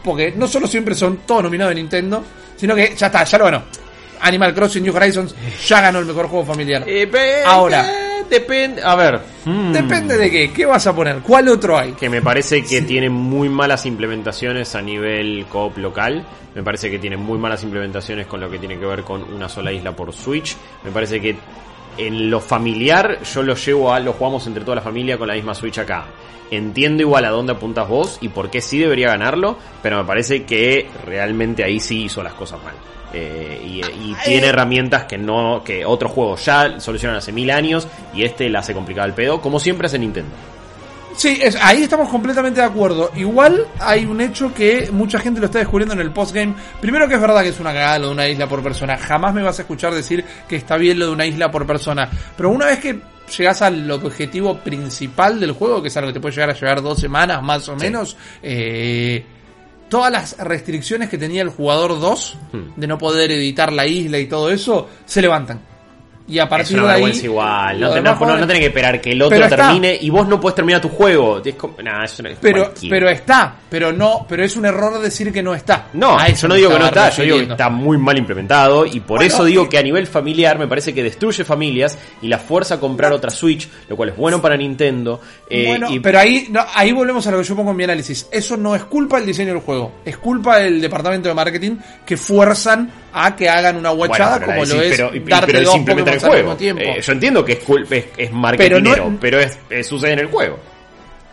porque 0.03 0.33
no 0.33 0.49
solo 0.49 0.67
siempre 0.67 0.95
son 0.95 1.19
todos 1.19 1.45
nominados 1.45 1.71
de 1.71 1.81
Nintendo, 1.81 2.25
sino 2.57 2.75
que 2.75 2.95
ya 2.97 3.07
está, 3.07 3.25
ya 3.25 3.39
lo 3.39 3.45
ganó. 3.45 3.63
Animal 4.21 4.53
Crossing 4.53 4.83
New 4.83 4.97
Horizons 4.97 5.35
ya 5.65 5.81
ganó 5.81 6.01
el 6.01 6.07
mejor 6.07 6.27
juego 6.27 6.45
familiar. 6.45 6.85
Eh, 6.87 7.43
Ahora. 7.47 8.08
Depende. 8.29 8.83
A 8.83 8.95
ver. 8.95 9.21
mm, 9.45 9.73
Depende 9.73 10.17
de 10.17 10.31
qué, 10.31 10.53
¿qué 10.53 10.67
vas 10.67 10.87
a 10.87 10.95
poner? 10.95 11.19
¿Cuál 11.19 11.49
otro 11.49 11.79
hay? 11.79 11.93
Que 11.93 12.09
me 12.09 12.23
parece 12.23 12.63
que 12.65 12.83
tiene 12.83 13.09
muy 13.11 13.49
malas 13.49 13.87
implementaciones 13.87 14.75
a 14.75 14.83
nivel 14.83 15.47
coop 15.49 15.79
local. 15.79 16.25
Me 16.55 16.63
parece 16.63 16.91
que 16.91 16.99
tiene 16.99 17.17
muy 17.17 17.39
malas 17.39 17.63
implementaciones 17.63 18.27
con 18.27 18.41
lo 18.41 18.51
que 18.51 18.59
tiene 18.59 18.79
que 18.79 18.87
ver 18.87 19.03
con 19.03 19.23
una 19.33 19.49
sola 19.49 19.73
isla 19.73 19.93
por 19.95 20.13
Switch. 20.13 20.57
Me 20.85 20.91
parece 20.91 21.21
que 21.21 21.37
en 21.99 22.31
lo 22.31 22.41
familiar 22.41 23.19
yo 23.23 23.43
lo 23.43 23.55
llevo 23.55 23.93
a 23.93 24.01
lo 24.01 24.13
jugamos 24.13 24.47
entre 24.47 24.65
toda 24.65 24.77
la 24.77 24.83
familia 24.83 25.19
con 25.19 25.29
la 25.29 25.35
misma 25.35 25.55
Switch 25.55 25.79
acá. 25.79 26.07
Entiendo 26.51 27.03
igual 27.03 27.25
a 27.27 27.31
dónde 27.31 27.53
apuntas 27.53 27.87
vos 27.89 28.19
y 28.23 28.29
por 28.29 28.51
qué 28.51 28.61
sí 28.61 28.79
debería 28.79 29.09
ganarlo, 29.09 29.59
pero 29.83 29.99
me 29.99 30.05
parece 30.05 30.45
que 30.45 30.89
realmente 31.05 31.63
ahí 31.63 31.79
sí 31.79 32.05
hizo 32.05 32.23
las 32.23 32.33
cosas 32.33 32.63
mal. 32.65 32.75
Eh, 33.13 33.61
y, 33.65 33.79
y 33.81 34.15
tiene 34.25 34.49
herramientas 34.49 35.05
que 35.05 35.17
no 35.17 35.63
que 35.65 35.85
otros 35.87 36.13
juegos 36.13 36.45
ya 36.45 36.79
solucionan 36.79 37.17
hace 37.17 37.33
mil 37.33 37.51
años 37.51 37.89
y 38.15 38.23
este 38.25 38.49
la 38.51 38.59
hace 38.59 38.75
complicado 38.75 39.07
el 39.07 39.15
pedo, 39.15 39.41
como 39.41 39.59
siempre 39.59 39.87
hace 39.87 39.99
Nintendo. 39.99 40.31
Sí, 41.17 41.37
es- 41.43 41.57
ahí 41.57 41.83
estamos 41.83 42.09
completamente 42.11 42.61
de 42.61 42.67
acuerdo. 42.67 43.11
Igual 43.17 43.67
hay 43.81 44.05
un 44.05 44.21
hecho 44.21 44.55
que 44.55 44.89
mucha 44.93 45.19
gente 45.19 45.41
lo 45.41 45.47
está 45.47 45.59
descubriendo 45.59 45.95
en 45.95 46.01
el 46.01 46.13
postgame. 46.13 46.55
Primero 46.81 47.09
que 47.09 47.15
es 47.15 47.21
verdad 47.21 47.43
que 47.43 47.49
es 47.49 47.59
una 47.59 47.73
cagada 47.73 47.99
lo 47.99 48.07
de 48.09 48.13
una 48.13 48.29
isla 48.29 48.47
por 48.47 48.63
persona. 48.63 48.97
Jamás 48.97 49.35
me 49.35 49.43
vas 49.43 49.59
a 49.59 49.63
escuchar 49.63 49.93
decir 49.95 50.25
que 50.49 50.55
está 50.57 50.77
bien 50.77 50.99
lo 50.99 51.07
de 51.07 51.13
una 51.13 51.27
isla 51.27 51.51
por 51.51 51.67
persona. 51.67 52.09
Pero 52.37 52.51
una 52.51 52.67
vez 52.67 52.79
que 52.79 53.01
llegas 53.37 53.63
al 53.63 53.91
objetivo 53.91 54.59
principal 54.59 55.41
del 55.41 55.53
juego, 55.53 55.83
que 55.83 55.89
es 55.89 55.97
algo 55.97 56.11
que 56.11 56.15
te 56.15 56.21
puede 56.21 56.35
llegar 56.37 56.51
a 56.51 56.55
llevar 56.55 56.83
dos 56.83 57.01
semanas 57.01 57.43
más 57.43 57.69
o 57.69 57.77
Sí. 57.77 57.85
menos, 57.85 58.17
eh, 58.43 59.25
todas 59.89 60.13
las 60.13 60.37
restricciones 60.39 61.09
que 61.09 61.19
tenía 61.19 61.43
el 61.43 61.49
jugador 61.51 61.99
2 62.01 62.37
Hmm. 62.53 62.59
de 62.77 62.87
no 62.87 62.99
poder 62.99 63.31
editar 63.33 63.73
la 63.73 63.87
isla 63.87 64.19
y 64.19 64.27
todo 64.27 64.51
eso, 64.51 64.89
se 65.05 65.21
levantan. 65.23 65.61
Y 66.29 66.39
a 66.39 66.43
Es 66.43 66.49
partir 66.49 66.79
una 66.79 66.95
de 66.95 67.05
ahí... 67.07 67.21
igual. 67.25 67.81
No, 67.81 67.89
no- 68.01 68.15
no- 68.15 68.37
no 68.39 68.47
tenés 68.47 68.61
que 68.61 68.67
esperar 68.67 69.01
que 69.01 69.13
el 69.13 69.23
otro 69.23 69.35
Pero 69.37 69.45
está. 69.47 69.57
termine 69.57 69.97
y 70.01 70.11
vos 70.11 70.29
no 70.29 70.39
puedes 70.39 70.55
terminar 70.57 70.81
tu 70.81 70.91
juego. 70.91 71.41
Es 71.43 71.55
como- 71.55 71.75
nah, 71.83 72.05
es 72.05 72.19
una- 72.21 72.31
es 72.31 72.39
Pero, 72.41 72.65
cualquiera. 72.65 72.95
pero 72.97 73.09
está, 73.09 73.57
pero 73.71 73.93
no, 73.93 74.27
pero 74.29 74.45
es 74.45 74.55
un 74.57 74.67
error 74.67 75.01
decir 75.01 75.33
que 75.33 75.43
no 75.43 75.55
está. 75.55 75.87
No, 75.95 76.19
A 76.19 76.27
eso 76.27 76.43
yo 76.43 76.49
no 76.49 76.55
digo 76.57 76.71
que 76.71 76.79
no 76.79 76.87
está, 76.87 77.09
yo 77.11 77.23
digo 77.23 77.37
que 77.39 77.43
está 77.45 77.71
muy 77.71 77.97
mal 77.97 78.19
implementado 78.19 78.85
y 78.85 79.01
por 79.01 79.19
Bueno, 79.19 79.33
eso 79.35 79.45
digo 79.45 79.65
y- 79.65 79.69
que 79.71 79.79
a 79.79 79.83
nivel 79.83 80.07
familiar 80.07 80.59
me 80.59 80.67
parece 80.69 80.93
que 80.93 81.03
destruye 81.03 81.45
familias 81.45 81.97
y 82.21 82.29
la 82.29 82.39
fuerza 82.39 82.75
a 82.75 82.81
comprar 82.81 83.13
otra 83.13 83.31
Switch, 83.31 83.67
lo 83.89 83.97
cual 83.97 84.11
es 84.11 84.17
bueno 84.17 84.43
para 84.43 84.57
Nintendo. 84.57 85.21
eh, 85.49 85.65
bueno, 85.69 85.91
y- 85.91 85.99
pero 86.01 86.19
ahí, 86.19 86.49
no, 86.51 86.61
ahí 86.75 86.93
volvemos 86.93 87.27
a 87.27 87.31
lo 87.31 87.39
que 87.39 87.45
yo 87.45 87.57
pongo 87.57 87.71
en 87.71 87.77
mi 87.79 87.85
análisis. 87.85 88.29
Eso 88.31 88.57
no 88.59 88.75
es 88.75 88.85
culpa 88.85 89.17
del 89.17 89.25
diseño 89.27 89.55
del 89.55 89.63
juego, 89.63 89.93
es 90.05 90.19
culpa 90.19 90.59
del 90.59 90.79
departamento 90.81 91.29
de 91.31 91.35
marketing 91.35 91.77
que 92.05 92.19
fuerzan 92.19 92.91
a 93.13 93.35
que 93.37 93.49
hagan 93.49 93.77
una 93.77 93.91
guachada 93.91 94.39
pero 94.39 94.47
como 94.53 94.61
decís, 94.67 94.75
lo 94.75 94.83
es 94.83 94.91
pero, 94.97 95.11
darte 95.27 95.53
pero 95.53 95.65
dos 95.65 95.75
simplemente 95.75 96.11
el 96.13 96.17
Pokémon 96.17 96.31
al 96.37 96.43
juego. 96.43 96.49
mismo 96.51 96.57
tiempo. 96.59 96.83
Eh, 96.83 97.03
yo 97.03 97.13
entiendo 97.13 97.45
que 97.45 97.53
es, 97.53 97.61
es, 97.91 98.05
es 98.17 98.33
marketinero, 98.33 99.11
no- 99.11 99.19
pero, 99.21 99.41
es, 99.41 99.59
es- 99.71 99.87
sucede 99.87 100.13
en 100.13 100.19
el 100.21 100.27
juego. 100.27 100.59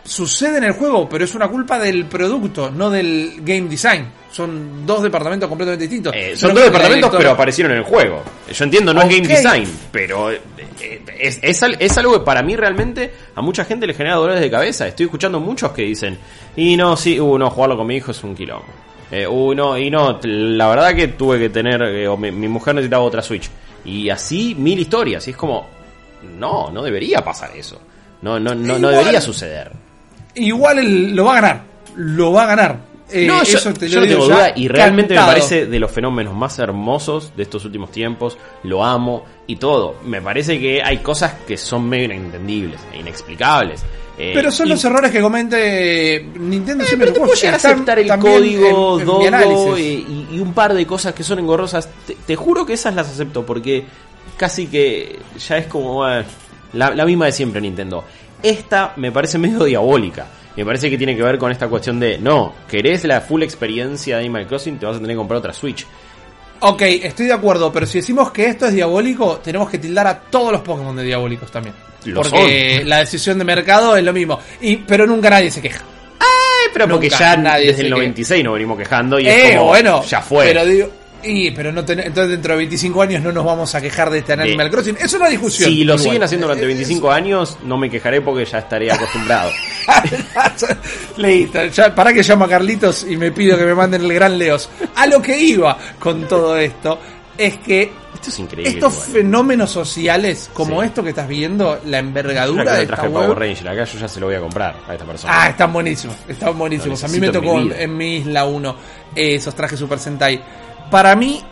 Sucede 0.04 0.58
en 0.58 0.64
el 0.64 0.72
juego, 0.72 1.08
pero 1.08 1.24
es 1.24 1.34
una 1.34 1.48
culpa 1.48 1.80
del 1.80 2.06
producto, 2.06 2.70
no 2.70 2.90
del 2.90 3.40
game 3.42 3.68
design. 3.68 4.06
Son 4.30 4.86
dos 4.86 5.02
departamentos 5.02 5.48
completamente 5.48 5.84
distintos. 5.84 6.12
Eh, 6.14 6.20
Pero 6.26 6.36
son 6.36 6.54
dos 6.54 6.64
departamentos, 6.64 7.10
pero 7.16 7.30
aparecieron 7.32 7.72
en 7.72 7.78
el 7.78 7.84
juego. 7.84 8.22
Yo 8.52 8.64
entiendo, 8.64 8.94
no 8.94 9.02
es 9.02 9.08
game 9.08 9.26
design, 9.26 9.68
pero 9.90 10.30
eh, 10.30 10.40
eh, 10.80 11.02
es, 11.18 11.40
es, 11.42 11.60
es 11.80 11.98
algo 11.98 12.12
que 12.12 12.20
para 12.24 12.42
mí 12.42 12.54
realmente 12.54 13.10
a 13.34 13.40
mucha 13.42 13.64
gente 13.64 13.86
le 13.86 13.94
genera 13.94 14.14
dolores 14.16 14.40
de 14.40 14.50
cabeza. 14.50 14.86
Estoy 14.86 15.06
escuchando 15.06 15.40
muchos 15.40 15.72
que 15.72 15.82
dicen, 15.82 16.18
y 16.54 16.76
no, 16.76 16.96
sí, 16.96 17.18
uh, 17.18 17.38
no, 17.38 17.50
jugarlo 17.50 17.76
con 17.76 17.86
mi 17.88 17.96
hijo 17.96 18.10
es 18.12 18.22
un 18.22 18.36
quilombo. 18.36 18.66
Eh, 19.10 19.26
uh, 19.26 19.54
no, 19.54 19.78
y 19.78 19.90
no, 19.90 20.18
la 20.22 20.68
verdad 20.68 20.94
que 20.94 21.08
tuve 21.08 21.38
que 21.38 21.48
tener, 21.48 21.80
eh, 21.82 22.08
o 22.08 22.16
mi, 22.16 22.30
mi 22.32 22.48
mujer 22.48 22.74
necesitaba 22.74 23.04
otra 23.04 23.22
Switch. 23.22 23.48
Y 23.84 24.10
así 24.10 24.54
mil 24.56 24.78
historias, 24.78 25.26
y 25.28 25.30
es 25.30 25.36
como, 25.36 25.68
no, 26.38 26.70
no 26.70 26.82
debería 26.82 27.24
pasar 27.24 27.50
eso. 27.56 27.80
No, 28.22 28.40
no, 28.40 28.54
no, 28.54 28.78
no 28.78 28.88
debería 28.88 29.20
suceder. 29.20 29.70
Igual 30.34 30.78
él 30.80 31.14
lo 31.14 31.24
va 31.26 31.38
a 31.38 31.40
ganar. 31.40 31.62
Lo 31.96 32.32
va 32.32 32.42
a 32.42 32.46
ganar. 32.46 32.78
Eh, 33.10 33.26
No, 33.26 33.44
yo, 33.44 33.60
te 33.72 33.88
no 33.88 34.02
tengo 34.02 34.24
duda 34.24 34.52
y 34.56 34.66
realmente 34.66 35.14
cantado. 35.14 35.28
me 35.28 35.34
parece 35.34 35.66
de 35.66 35.78
los 35.78 35.90
fenómenos 35.90 36.34
más 36.34 36.58
hermosos 36.58 37.32
de 37.36 37.44
estos 37.44 37.64
últimos 37.64 37.92
tiempos. 37.92 38.36
Lo 38.64 38.84
amo 38.84 39.24
y 39.46 39.56
todo. 39.56 39.96
Me 40.04 40.20
parece 40.20 40.58
que 40.58 40.82
hay 40.82 40.98
cosas 40.98 41.34
que 41.46 41.56
son 41.56 41.88
medio 41.88 42.06
inentendibles 42.06 42.80
e 42.92 42.98
inexplicables. 42.98 43.84
Eh, 44.18 44.32
Pero 44.34 44.50
son 44.50 44.66
y- 44.66 44.70
los 44.70 44.84
errores 44.84 45.10
que 45.10 45.20
comete 45.20 46.26
Nintendo 46.38 46.84
Eh, 46.84 46.86
siempre 46.86 47.08
pero 47.08 47.12
te 47.12 47.20
puedo 47.20 47.34
llegar 47.34 47.54
a 47.54 47.56
aceptar 47.56 47.98
el 47.98 48.08
código, 48.18 48.98
en- 48.98 49.00
en 49.02 49.06
mi 49.18 49.26
Dodo 49.44 49.78
y, 49.78 50.26
y 50.32 50.38
un 50.38 50.54
par 50.54 50.72
de 50.72 50.86
cosas 50.86 51.12
que 51.14 51.22
son 51.22 51.38
engorrosas. 51.38 51.88
Te, 52.06 52.16
te 52.26 52.34
juro 52.36 52.64
que 52.64 52.72
esas 52.72 52.94
las 52.94 53.08
acepto 53.08 53.44
porque 53.44 53.84
casi 54.36 54.66
que 54.68 55.18
ya 55.46 55.58
es 55.58 55.66
como 55.66 56.08
eh, 56.08 56.24
la, 56.72 56.94
la 56.94 57.04
misma 57.04 57.26
de 57.26 57.32
siempre 57.32 57.60
Nintendo. 57.60 58.04
Esta 58.42 58.92
me 58.96 59.12
parece 59.12 59.38
medio 59.38 59.64
diabólica. 59.64 60.26
Me 60.56 60.64
parece 60.64 60.88
que 60.88 60.96
tiene 60.96 61.14
que 61.14 61.22
ver 61.22 61.36
con 61.36 61.52
esta 61.52 61.68
cuestión 61.68 62.00
de, 62.00 62.16
no, 62.18 62.54
querés 62.66 63.04
la 63.04 63.20
full 63.20 63.42
experiencia 63.42 64.16
de 64.16 64.22
Animal 64.22 64.46
Crossing, 64.46 64.78
te 64.78 64.86
vas 64.86 64.96
a 64.96 64.98
tener 64.98 65.12
que 65.14 65.18
comprar 65.18 65.38
otra 65.38 65.52
Switch. 65.52 65.86
Ok, 66.60 66.82
estoy 66.82 67.26
de 67.26 67.32
acuerdo, 67.32 67.72
pero 67.72 67.86
si 67.86 67.98
decimos 67.98 68.30
que 68.32 68.46
esto 68.46 68.66
es 68.66 68.72
diabólico, 68.74 69.38
tenemos 69.42 69.68
que 69.70 69.78
tildar 69.78 70.06
a 70.06 70.18
todos 70.18 70.52
los 70.52 70.60
Pokémon 70.62 70.96
de 70.96 71.04
diabólicos 71.04 71.50
también. 71.50 71.74
Porque 72.14 72.82
la 72.84 72.98
decisión 72.98 73.38
de 73.38 73.44
mercado 73.44 73.96
es 73.96 74.04
lo 74.04 74.12
mismo. 74.12 74.38
Y, 74.60 74.76
pero 74.76 75.06
nunca 75.06 75.28
nadie 75.30 75.50
se 75.50 75.60
queja. 75.60 75.80
Eh, 76.20 76.70
pero 76.72 76.88
porque 76.88 77.08
ya 77.10 77.36
nadie 77.36 77.66
desde 77.68 77.82
el 77.82 77.88
que- 77.88 77.90
96 77.94 78.44
nos 78.44 78.52
venimos 78.54 78.78
quejando 78.78 79.18
y 79.18 79.26
eh, 79.28 79.48
es 79.50 79.56
como, 79.56 79.66
bueno, 79.68 80.02
ya 80.04 80.20
fue. 80.22 80.46
Pero 80.46 80.64
digo, 80.64 80.90
y, 81.22 81.50
pero 81.50 81.72
no 81.72 81.84
ten- 81.84 82.00
entonces 82.00 82.30
dentro 82.32 82.52
de 82.52 82.58
25 82.58 83.02
años 83.02 83.22
no 83.22 83.32
nos 83.32 83.44
vamos 83.44 83.74
a 83.74 83.80
quejar 83.80 84.10
de 84.10 84.18
este 84.18 84.32
Animal 84.34 84.70
Crossing. 84.70 84.96
Es 85.00 85.12
una 85.14 85.28
discusión. 85.28 85.68
si 85.70 85.84
lo 85.84 85.94
igual. 85.94 85.98
siguen 86.00 86.22
haciendo 86.22 86.46
durante 86.46 86.64
Eh, 86.64 86.68
25 86.68 87.10
años, 87.10 87.58
no 87.64 87.76
me 87.78 87.90
quejaré 87.90 88.20
porque 88.20 88.44
ya 88.44 88.58
estaré 88.58 88.90
acostumbrado. 88.92 89.50
Listo, 91.16 91.64
ya, 91.66 91.94
para 91.94 92.12
que 92.12 92.22
llamo 92.22 92.44
a 92.44 92.48
Carlitos 92.48 93.04
y 93.08 93.16
me 93.16 93.32
pido 93.32 93.56
que 93.56 93.64
me 93.64 93.74
manden 93.74 94.02
el 94.02 94.12
gran 94.12 94.38
Leos. 94.38 94.68
A 94.94 95.06
lo 95.06 95.20
que 95.20 95.38
iba 95.38 95.76
con 95.98 96.26
todo 96.28 96.56
esto 96.56 96.98
es 97.36 97.56
que 97.58 97.90
Esto 98.14 98.30
es 98.30 98.38
increíble. 98.38 98.70
estos 98.72 98.94
igual. 98.94 99.10
fenómenos 99.12 99.70
sociales, 99.70 100.50
como 100.52 100.80
Sí. 100.80 100.86
esto 100.88 101.02
que 101.02 101.10
estás 101.10 101.28
viendo, 101.28 101.80
la 101.86 101.98
envergadura 101.98 102.74
de 102.74 102.82
esta 102.82 102.94
traje 102.96 103.08
web, 103.08 103.24
Power 103.26 103.38
Ranger 103.38 103.68
acá, 103.68 103.84
yo 103.84 103.98
ya 103.98 104.08
se 104.08 104.20
lo 104.20 104.26
voy 104.26 104.36
a 104.36 104.40
comprar 104.40 104.76
a 104.88 104.92
esta 104.92 105.04
persona. 105.04 105.32
Ah, 105.42 105.48
están 105.50 105.72
buenísimos, 105.72 106.16
están 106.28 106.56
buenísimos. 106.58 107.02
A 107.04 107.08
mí 107.08 107.18
me 107.20 107.28
tocó 107.30 107.56
mi 107.58 107.72
en, 107.76 107.96
mi 107.96 108.16
isla 108.16 108.44
1 108.46 108.76
esos 109.14 109.54
trajes 109.54 109.78
Super 109.78 109.98
Sentai. 109.98 110.42
Para 110.90 111.14
mí, 111.16 111.42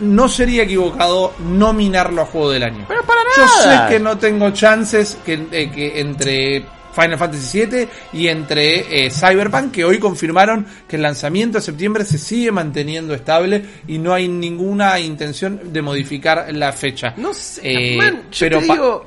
no 0.00 0.28
sería 0.28 0.62
equivocado 0.62 1.34
nominarlo 1.40 2.22
a 2.22 2.26
juego 2.26 2.50
del 2.50 2.62
año. 2.62 2.84
Pero 2.88 3.02
para 3.04 3.20
Yo 3.36 3.44
nada. 3.44 3.88
sé 3.88 3.94
que 3.94 4.00
no 4.00 4.16
tengo 4.18 4.50
chances 4.50 5.18
que, 5.24 5.34
eh, 5.52 5.70
que 5.70 6.00
entre 6.00 6.64
Final 6.92 7.18
Fantasy 7.18 7.66
VII 7.66 7.88
y 8.14 8.26
entre 8.28 9.06
eh, 9.06 9.10
Cyberpunk, 9.10 9.70
que 9.72 9.84
hoy 9.84 9.98
confirmaron 9.98 10.66
que 10.88 10.96
el 10.96 11.02
lanzamiento 11.02 11.58
de 11.58 11.62
septiembre 11.62 12.04
se 12.04 12.18
sigue 12.18 12.50
manteniendo 12.50 13.14
estable 13.14 13.64
y 13.86 13.98
no 13.98 14.12
hay 14.12 14.26
ninguna 14.28 14.98
intención 14.98 15.60
de 15.72 15.82
modificar 15.82 16.46
la 16.54 16.72
fecha. 16.72 17.14
No 17.16 17.32
sé, 17.34 17.60
Eh, 17.62 17.96
man, 17.96 18.22
yo 18.32 18.38
pero 18.40 18.58
te 18.58 18.64
digo, 18.64 19.06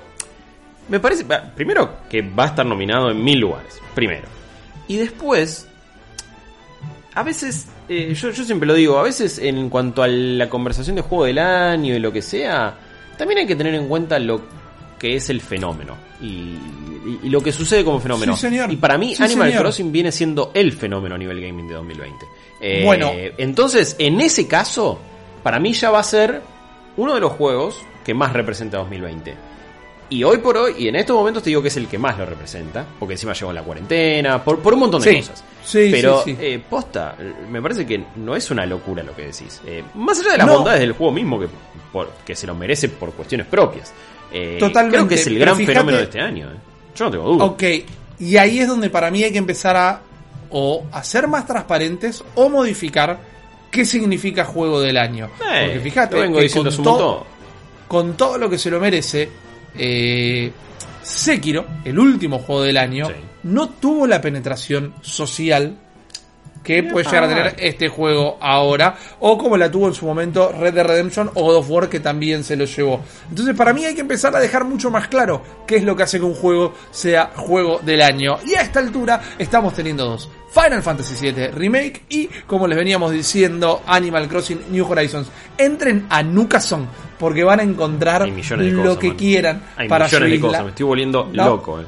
me 0.89 1.00
parece, 1.00 1.25
primero 1.56 1.98
que 2.10 2.22
va 2.22 2.44
a 2.46 2.48
estar 2.48 2.65
nominado 2.65 3.10
en 3.12 3.22
mil 3.24 3.39
lugares, 3.39 3.80
primero. 3.96 4.27
Y 4.88 4.98
después, 4.98 5.68
a 7.15 7.24
veces, 7.24 7.67
eh, 7.89 8.13
yo, 8.13 8.32
yo 8.32 8.43
siempre 8.43 8.67
lo 8.67 8.74
digo, 8.74 8.98
a 8.98 9.03
veces 9.03 9.38
en 9.39 9.70
cuanto 9.70 10.01
a 10.03 10.08
la 10.08 10.50
conversación 10.50 10.96
de 10.96 11.01
juego 11.01 11.25
del 11.25 11.39
año 11.39 11.96
y 11.96 12.00
lo 12.00 12.12
que 12.12 12.22
sea, 12.22 12.75
también 13.17 13.39
hay 13.39 13.48
que 13.48 13.55
tener 13.55 13.75
en 13.75 13.88
cuenta 13.88 14.17
lo 14.20 14.41
que 15.00 15.15
es 15.15 15.29
el 15.29 15.41
fenómeno 15.41 15.96
y, 16.22 16.25
y- 16.25 17.20
y 17.24 17.29
lo 17.29 17.41
que 17.41 17.51
sucede 17.51 17.84
como 17.84 18.00
fenómeno. 18.00 18.36
Sí, 18.36 18.41
señor. 18.41 18.72
Y 18.72 18.77
para 18.77 18.98
mí 18.98 19.13
Sí, 19.15 19.22
Animal 19.24 19.50
señor. 19.50 19.63
Crossing 19.63 19.91
viene 19.91 20.12
siendo 20.12 20.51
el 20.53 20.72
fenómeno 20.72 21.15
a 21.15 21.17
nivel 21.17 21.41
gaming 21.41 21.67
de 21.67 21.74
2020. 21.75 22.25
Eh, 22.62 22.82
Bueno. 22.86 23.12
entonces, 23.38 23.96
en 24.00 24.22
ese 24.22 24.48
caso, 24.48 25.00
para 25.43 25.60
mí 25.60 25.74
ya 25.74 25.91
va 25.91 26.00
a 26.00 26.03
ser 26.03 26.41
uno 26.96 27.13
de 27.13 27.20
los 27.20 27.34
juegos 27.34 27.75
que 28.05 28.13
más 28.13 28.32
representa 28.34 28.77
2020. 28.77 29.36
Y 30.10 30.24
hoy 30.24 30.38
por 30.38 30.57
hoy, 30.57 30.75
y 30.77 30.88
en 30.88 30.95
estos 30.95 31.15
momentos 31.15 31.41
te 31.43 31.50
digo 31.50 31.62
que 31.62 31.69
es 31.69 31.77
el 31.77 31.88
que 31.88 31.98
más 31.98 32.17
lo 32.17 32.25
representa, 32.25 32.86
porque 33.00 33.13
encima 33.15 33.33
llegó 33.33 33.51
la 33.51 33.63
cuarentena, 33.63 34.43
por, 34.43 34.60
por 34.60 34.74
un 34.74 34.81
montón 34.81 35.01
de 35.01 35.10
Sí. 35.12 35.17
cosas. 35.17 35.43
Sí, 35.65 35.88
Pero, 35.91 36.22
sí, 36.24 36.31
sí. 36.31 36.38
eh, 36.39 36.62
posta, 36.69 37.15
me 37.50 37.62
parece 37.62 37.86
que 37.86 38.03
no 38.17 38.36
es 38.36 38.51
una 38.51 38.65
locura 38.65 39.01
lo 39.01 39.15
que 39.15 39.24
decís. 39.24 39.60
Eh, 39.65 39.83
más 39.95 40.19
allá 40.19 40.33
de 40.33 40.38
las 40.39 40.48
No. 40.48 40.55
bondades 40.55 40.81
del 40.81 40.91
juego 40.91 41.13
mismo, 41.13 41.39
que, 41.39 41.48
por- 41.91 42.12
que 42.25 42.36
se 42.36 42.45
lo 42.45 42.53
merece 42.53 42.89
por 42.89 43.12
cuestiones 43.13 43.48
propias. 43.48 43.91
Eh, 44.31 44.57
Totalmente, 44.60 44.98
Creo 44.98 45.07
que 45.07 45.15
es 45.15 45.27
el 45.27 45.39
gran 45.39 45.55
fíjate- 45.55 45.74
fenómeno 45.74 45.98
de 45.98 46.03
este 46.03 46.19
año. 46.19 46.48
eh. 46.51 46.57
Yo 46.95 47.05
no 47.05 47.12
tengo 47.12 47.24
duda. 47.29 47.45
Ok, 47.45 47.63
y 48.19 48.38
ahí 48.38 48.60
es 48.60 48.67
donde 48.67 48.89
para 48.89 49.10
mí 49.10 49.24
hay 49.24 49.31
que 49.31 49.38
empezar 49.39 49.75
a 49.75 50.01
o 50.51 50.83
hacer 50.91 51.27
más 51.27 51.48
transparentes 51.48 52.24
o 52.36 52.50
modificar 52.50 53.17
qué 53.72 53.86
significa 53.86 54.45
juego 54.45 54.79
del 54.81 54.98
año. 54.98 55.25
Eh, 55.51 55.63
Porque 55.65 55.79
fíjate 55.79 56.15
vengo 56.19 56.38
que 56.38 56.43
diciendo 56.43 56.69
con, 56.75 56.83
to- 56.83 57.25
con 57.88 58.13
todo 58.17 58.38
lo 58.38 58.50
que 58.50 58.60
se 58.60 58.69
lo 58.69 58.79
merece, 58.79 59.29
eh, 59.75 60.51
Sekiro, 61.01 61.65
el 61.84 62.00
último 62.00 62.39
juego 62.39 62.63
del 62.63 62.77
año, 62.77 63.08
Sí. 63.08 63.13
no 63.44 63.70
tuvo 63.70 64.08
la 64.08 64.22
penetración 64.22 64.94
social 65.01 65.77
que 66.63 66.82
puede 66.82 67.03
llegar 67.06 67.25
a 67.25 67.27
tener 67.27 67.56
este 67.58 67.89
juego 67.89 68.38
ahora, 68.39 68.96
o 69.20 69.38
como 69.38 69.58
la 69.58 69.70
tuvo 69.70 69.89
en 69.89 69.94
su 69.94 70.06
momento 70.06 70.50
Red 70.58 70.74
Dead 70.74 70.86
Redemption 70.86 71.30
o 71.34 71.44
God 71.44 71.56
of 71.58 71.70
War 71.70 71.89
que 71.89 72.00
también 72.00 72.42
se 72.46 72.56
lo 72.56 72.63
llevó. 72.63 73.01
Entonces 73.30 73.53
para 73.53 73.74
mí 73.74 73.84
hay 73.84 73.94
que 73.94 74.00
empezar 74.00 74.34
a 74.34 74.39
dejar 74.39 74.63
mucho 74.63 74.89
más 74.89 75.10
claro 75.10 75.42
qué 75.68 75.75
es 75.75 75.84
lo 75.84 75.94
que 75.94 76.03
hace 76.03 76.20
que 76.20 76.25
un 76.25 76.36
juego 76.36 76.74
sea 76.89 77.32
juego 77.36 77.80
del 77.84 78.01
año. 78.01 78.38
Y 78.46 78.56
a 78.56 78.62
esta 78.62 78.80
altura 78.80 79.22
estamos 79.38 79.74
teniendo 79.74 80.06
dos. 80.06 80.30
Final 80.53 80.83
Fantasy 80.83 81.15
VII 81.31 81.48
Remake 81.48 82.03
y, 82.10 82.27
como 82.45 82.67
les 82.67 82.77
veníamos 82.77 83.12
diciendo, 83.12 83.81
Animal 83.88 84.27
Crossing 84.27 84.60
New 84.69 84.86
Horizons. 84.89 85.29
Entren 85.57 86.05
a 86.10 86.22
Nukason 86.22 86.88
porque 87.17 87.43
van 87.43 87.60
a 87.60 87.63
encontrar 87.63 88.27
lo 88.27 88.36
cosas, 88.83 88.98
que 88.98 89.07
man. 89.07 89.17
quieran 89.17 89.63
Hay 89.77 89.88
para 89.88 90.05
millones 90.05 90.29
de 90.31 90.39
cosas. 90.39 90.63
Me 90.63 90.69
estoy 90.69 90.86
volviendo 90.86 91.29
No. 91.33 91.45
loco. 91.45 91.81
eh. 91.81 91.86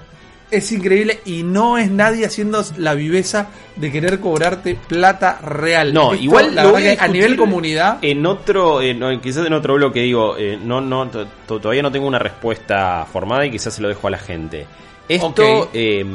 Es 0.51 0.71
increíble 0.71 1.19
y 1.25 1.41
no 1.43 1.77
es 1.77 1.89
nadie 1.89 2.25
haciendo 2.25 2.63
la 2.77 2.93
viveza 2.93 3.47
de 3.75 3.91
querer 3.91 4.19
cobrarte 4.19 4.75
plata 4.75 5.39
real. 5.41 5.91
No, 5.93 6.13
igual 6.13 6.53
la 6.53 6.63
lo 6.63 6.73
verdad 6.73 6.97
a 6.99 7.05
a 7.05 7.07
nivel 7.07 7.35
comunidad. 7.35 7.97
En 8.03 8.25
otro, 8.25 8.79
eh, 8.81 8.93
no, 8.93 9.19
quizás 9.19 9.45
en 9.47 9.53
otro 9.53 9.73
bloque 9.73 10.01
digo, 10.01 10.37
eh, 10.37 10.57
no, 10.63 10.81
no, 10.81 11.07
to- 11.09 11.25
to- 11.47 11.59
todavía 11.59 11.81
no 11.81 11.91
tengo 11.91 12.07
una 12.07 12.19
respuesta 12.19 13.05
formada 13.11 13.45
y 13.45 13.51
quizás 13.51 13.73
se 13.73 13.81
lo 13.81 13.87
dejo 13.89 14.07
a 14.07 14.11
la 14.11 14.17
gente. 14.19 14.67
Esto, 15.09 15.61
Ok. 15.61 15.69
eh, 15.73 16.05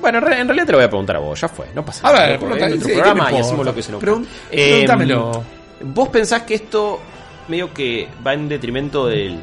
bueno, 0.00 0.18
en 0.18 0.24
re- 0.24 0.40
en 0.40 0.48
realidad 0.48 0.66
te 0.66 0.72
lo 0.72 0.78
voy 0.78 0.84
a 0.86 0.88
preguntar 0.88 1.16
a 1.16 1.20
vos, 1.20 1.40
ya 1.40 1.48
fue, 1.48 1.66
no 1.74 1.84
pasa 1.84 2.06
A 2.08 2.12
nada. 2.12 2.26
ver, 2.26 2.34
es 2.36 2.40
nuestro 2.42 2.68
sí, 2.68 2.78
¿qué 2.80 2.86
me 2.88 2.94
programa 3.02 3.32
y 3.32 3.36
hacemos 3.40 3.66
lo 3.66 3.74
que 3.74 3.82
se 3.82 3.92
nos 3.92 4.02
Pregun- 4.02 4.26
pregúntamelo. 4.50 5.44
¿Vos 5.84 6.08
pensás 6.10 6.42
que 6.42 6.54
esto 6.54 7.00
medio 7.48 7.72
que 7.74 8.08
va 8.24 8.34
en 8.34 8.48
detrimento 8.48 9.06
del, 9.06 9.38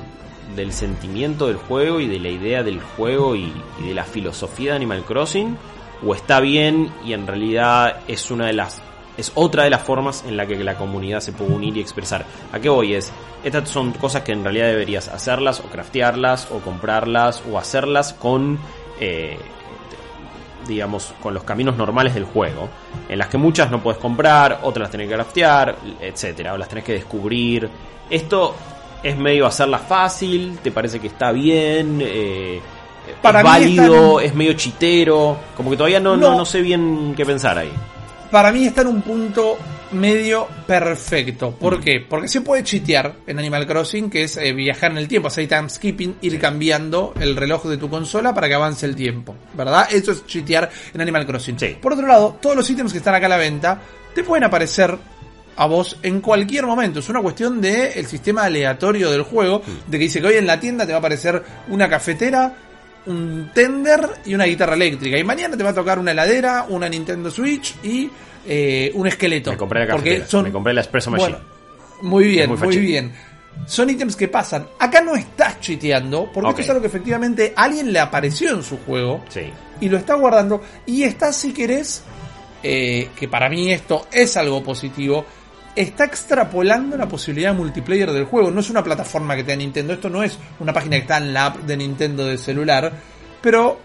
del 0.56 0.72
sentimiento 0.74 1.48
del 1.48 1.58
juego 1.58 2.00
y 2.00 2.08
de 2.08 2.20
la 2.20 2.30
idea 2.30 2.64
del 2.64 2.82
juego 2.82 3.36
y, 3.36 3.54
de 3.84 3.94
la 3.94 4.04
filosofía 4.04 4.72
de 4.72 4.78
Animal 4.78 5.04
Crossing? 5.04 5.58
¿O 6.06 6.16
está 6.16 6.40
bien 6.40 6.92
y 7.06 7.14
en 7.14 7.28
realidad 7.28 8.02
es 8.08 8.32
una 8.32 8.48
de 8.48 8.54
las 8.54 8.82
es 9.20 9.34
otra 9.36 9.66
de 9.66 9.70
las 9.70 9.82
formas 9.82 10.24
en 10.26 10.38
la 10.38 10.46
que 10.46 10.56
la 10.64 10.78
comunidad 10.78 11.20
se 11.20 11.34
puede 11.34 11.54
unir 11.54 11.76
y 11.76 11.82
expresar. 11.82 12.26
¿A 12.54 12.60
qué 12.60 12.70
voy? 12.70 12.94
Es, 12.94 13.12
estas 13.44 13.68
son 13.68 13.92
cosas 13.92 14.22
que 14.22 14.32
en 14.32 14.46
realidad 14.46 14.68
deberías 14.68 15.10
hacerlas 15.10 15.60
o 15.60 15.64
craftearlas 15.64 16.50
o 16.52 16.60
comprarlas 16.60 17.44
o 17.52 17.60
hacerlas 17.60 18.14
con, 18.14 18.58
eh, 18.98 19.38
digamos, 20.66 21.14
con 21.22 21.34
los 21.34 21.44
caminos 21.44 21.76
normales 21.76 22.14
del 22.14 22.24
juego, 22.24 22.70
en 23.10 23.20
las 23.20 23.28
que 23.28 23.38
muchas 23.38 23.70
no 23.70 23.84
puedes 23.84 24.00
comprar, 24.00 24.62
otras 24.64 24.84
las 24.84 24.92
tenés 24.92 25.10
que 25.10 25.16
craftear, 25.16 25.76
etcétera, 26.00 26.54
o 26.54 26.58
las 26.58 26.70
tenés 26.70 26.86
que 26.86 26.94
descubrir. 26.94 27.70
Esto 28.10 28.56
es 29.04 29.18
medio 29.18 29.46
hacerla 29.46 29.80
fácil, 29.80 30.60
te 30.64 30.72
parece 30.72 31.00
que 31.00 31.08
está 31.08 31.32
bien, 31.32 32.00
eh, 32.04 32.60
Para 33.22 33.40
es 33.40 33.46
válido, 33.46 34.20
es 34.20 34.36
medio 34.36 34.54
chitero, 34.54 35.38
como 35.56 35.72
que 35.72 35.78
todavía 35.78 36.00
no, 36.00 36.16
no, 36.16 36.32
No. 36.32 36.38
no 36.38 36.46
sé 36.46 36.62
bien 36.62 37.14
qué 37.16 37.26
pensar 37.26 37.58
ahí. 37.58 37.72
Para 38.30 38.52
mí 38.52 38.66
está 38.66 38.82
en 38.82 38.88
un 38.88 39.02
punto 39.02 39.58
medio 39.94 40.48
perfecto. 40.68 41.50
¿Por 41.52 41.80
Mm. 41.80 41.82
qué? 41.82 42.00
Porque 42.08 42.28
se 42.28 42.42
puede 42.42 42.64
chitear 42.64 43.16
en 43.26 43.40
Animal 43.40 43.66
Crossing, 43.66 44.10
que 44.12 44.24
es 44.26 44.38
eh, 44.38 44.54
viajar 44.54 44.92
en 44.92 45.00
el 45.00 45.08
tiempo, 45.08 45.28
hacer 45.30 45.48
time 45.48 45.68
skipping, 45.70 46.18
ir 46.22 46.40
cambiando 46.40 47.14
el 47.20 47.36
reloj 47.36 47.66
de 47.66 47.78
tu 47.78 47.90
consola 47.90 48.32
para 48.34 48.48
que 48.48 48.54
avance 48.54 48.86
el 48.86 48.96
tiempo. 48.96 49.36
¿Verdad? 49.56 49.88
Eso 49.92 50.12
es 50.12 50.28
chitear 50.28 50.70
en 50.94 51.02
Animal 51.02 51.26
Crossing. 51.26 51.58
Sí. 51.60 51.76
Por 51.82 51.94
otro 51.94 52.06
lado, 52.06 52.38
todos 52.40 52.56
los 52.56 52.70
ítems 52.70 52.92
que 52.92 53.00
están 53.00 53.16
acá 53.16 53.26
a 53.26 53.30
la 53.30 53.38
venta 53.38 53.82
te 54.14 54.24
pueden 54.24 54.44
aparecer 54.44 54.96
a 55.62 55.66
vos 55.68 55.98
en 56.04 56.22
cualquier 56.22 56.66
momento. 56.66 57.00
Es 57.00 57.10
una 57.10 57.22
cuestión 57.22 57.60
de 57.60 57.92
el 58.00 58.06
sistema 58.06 58.44
aleatorio 58.46 59.12
del 59.12 59.24
juego, 59.24 59.60
Mm. 59.60 59.92
de 59.92 59.98
que 59.98 60.04
dice 60.06 60.22
que 60.22 60.28
hoy 60.28 60.36
en 60.36 60.48
la 60.48 60.58
tienda 60.60 60.86
te 60.86 60.94
va 60.94 60.98
a 60.98 61.00
aparecer 61.00 61.44
una 61.68 61.90
cafetera, 61.90 62.54
un 63.06 63.52
tender 63.54 64.00
y 64.26 64.34
una 64.36 64.46
guitarra 64.46 64.76
eléctrica. 64.76 65.18
Y 65.18 65.24
mañana 65.24 65.58
te 65.58 65.64
va 65.64 65.72
a 65.72 65.74
tocar 65.74 66.00
una 66.00 66.12
heladera, 66.12 66.66
una 66.70 66.88
Nintendo 66.88 67.30
Switch 67.30 67.76
y 67.84 68.10
eh, 68.48 68.92
un 68.96 69.08
esqueleto. 69.08 69.52
Me 69.52 69.58
compré 69.58 69.86
la 69.86 69.92
Porque 69.92 70.20
cafetera, 70.20 70.44
me 70.44 70.52
compré 70.52 70.74
la 70.74 70.82
Espresso 70.82 71.12
Machine. 71.12 71.32
Bueno, 71.32 71.46
muy 72.04 72.24
bien, 72.28 72.56
muy 72.58 72.78
bien. 72.78 73.12
Son 73.66 73.90
ítems 73.90 74.16
que 74.16 74.30
pasan. 74.30 74.66
Acá 74.80 75.02
no 75.02 75.16
estás 75.16 75.60
chiteando, 75.60 76.30
porque 76.34 76.50
esto 76.52 76.62
es 76.62 76.70
algo 76.70 76.82
que 76.82 76.88
efectivamente 76.88 77.52
a 77.54 77.64
alguien 77.64 77.92
le 77.92 78.00
apareció 78.00 78.52
en 78.56 78.64
su 78.64 78.78
juego 78.78 79.26
Sí. 79.28 79.42
y 79.82 79.90
lo 79.90 79.98
está 79.98 80.14
guardando. 80.14 80.62
Y 80.86 81.04
está, 81.04 81.34
si 81.34 81.52
querés, 81.52 82.02
eh, 82.64 83.10
que 83.18 83.28
para 83.28 83.50
mí 83.50 83.72
esto 83.72 84.08
es 84.14 84.38
algo 84.38 84.64
positivo, 84.64 85.26
está 85.82 86.04
extrapolando 86.04 86.98
la 86.98 87.08
posibilidad 87.08 87.52
de 87.52 87.58
multiplayer 87.58 88.12
del 88.12 88.26
juego. 88.26 88.52
No 88.52 88.60
es 88.60 88.70
una 88.70 88.84
plataforma 88.84 89.36
que 89.36 89.44
te 89.44 89.52
da 89.52 89.58
Nintendo, 89.58 89.94
esto 89.94 90.10
no 90.10 90.22
es 90.24 90.38
una 90.60 90.74
página 90.74 90.98
que 90.98 91.02
está 91.04 91.18
en 91.18 91.34
la 91.34 91.46
app 91.48 91.58
de 91.60 91.78
Nintendo 91.78 92.26
de 92.26 92.38
celular, 92.38 92.92
pero 93.42 93.80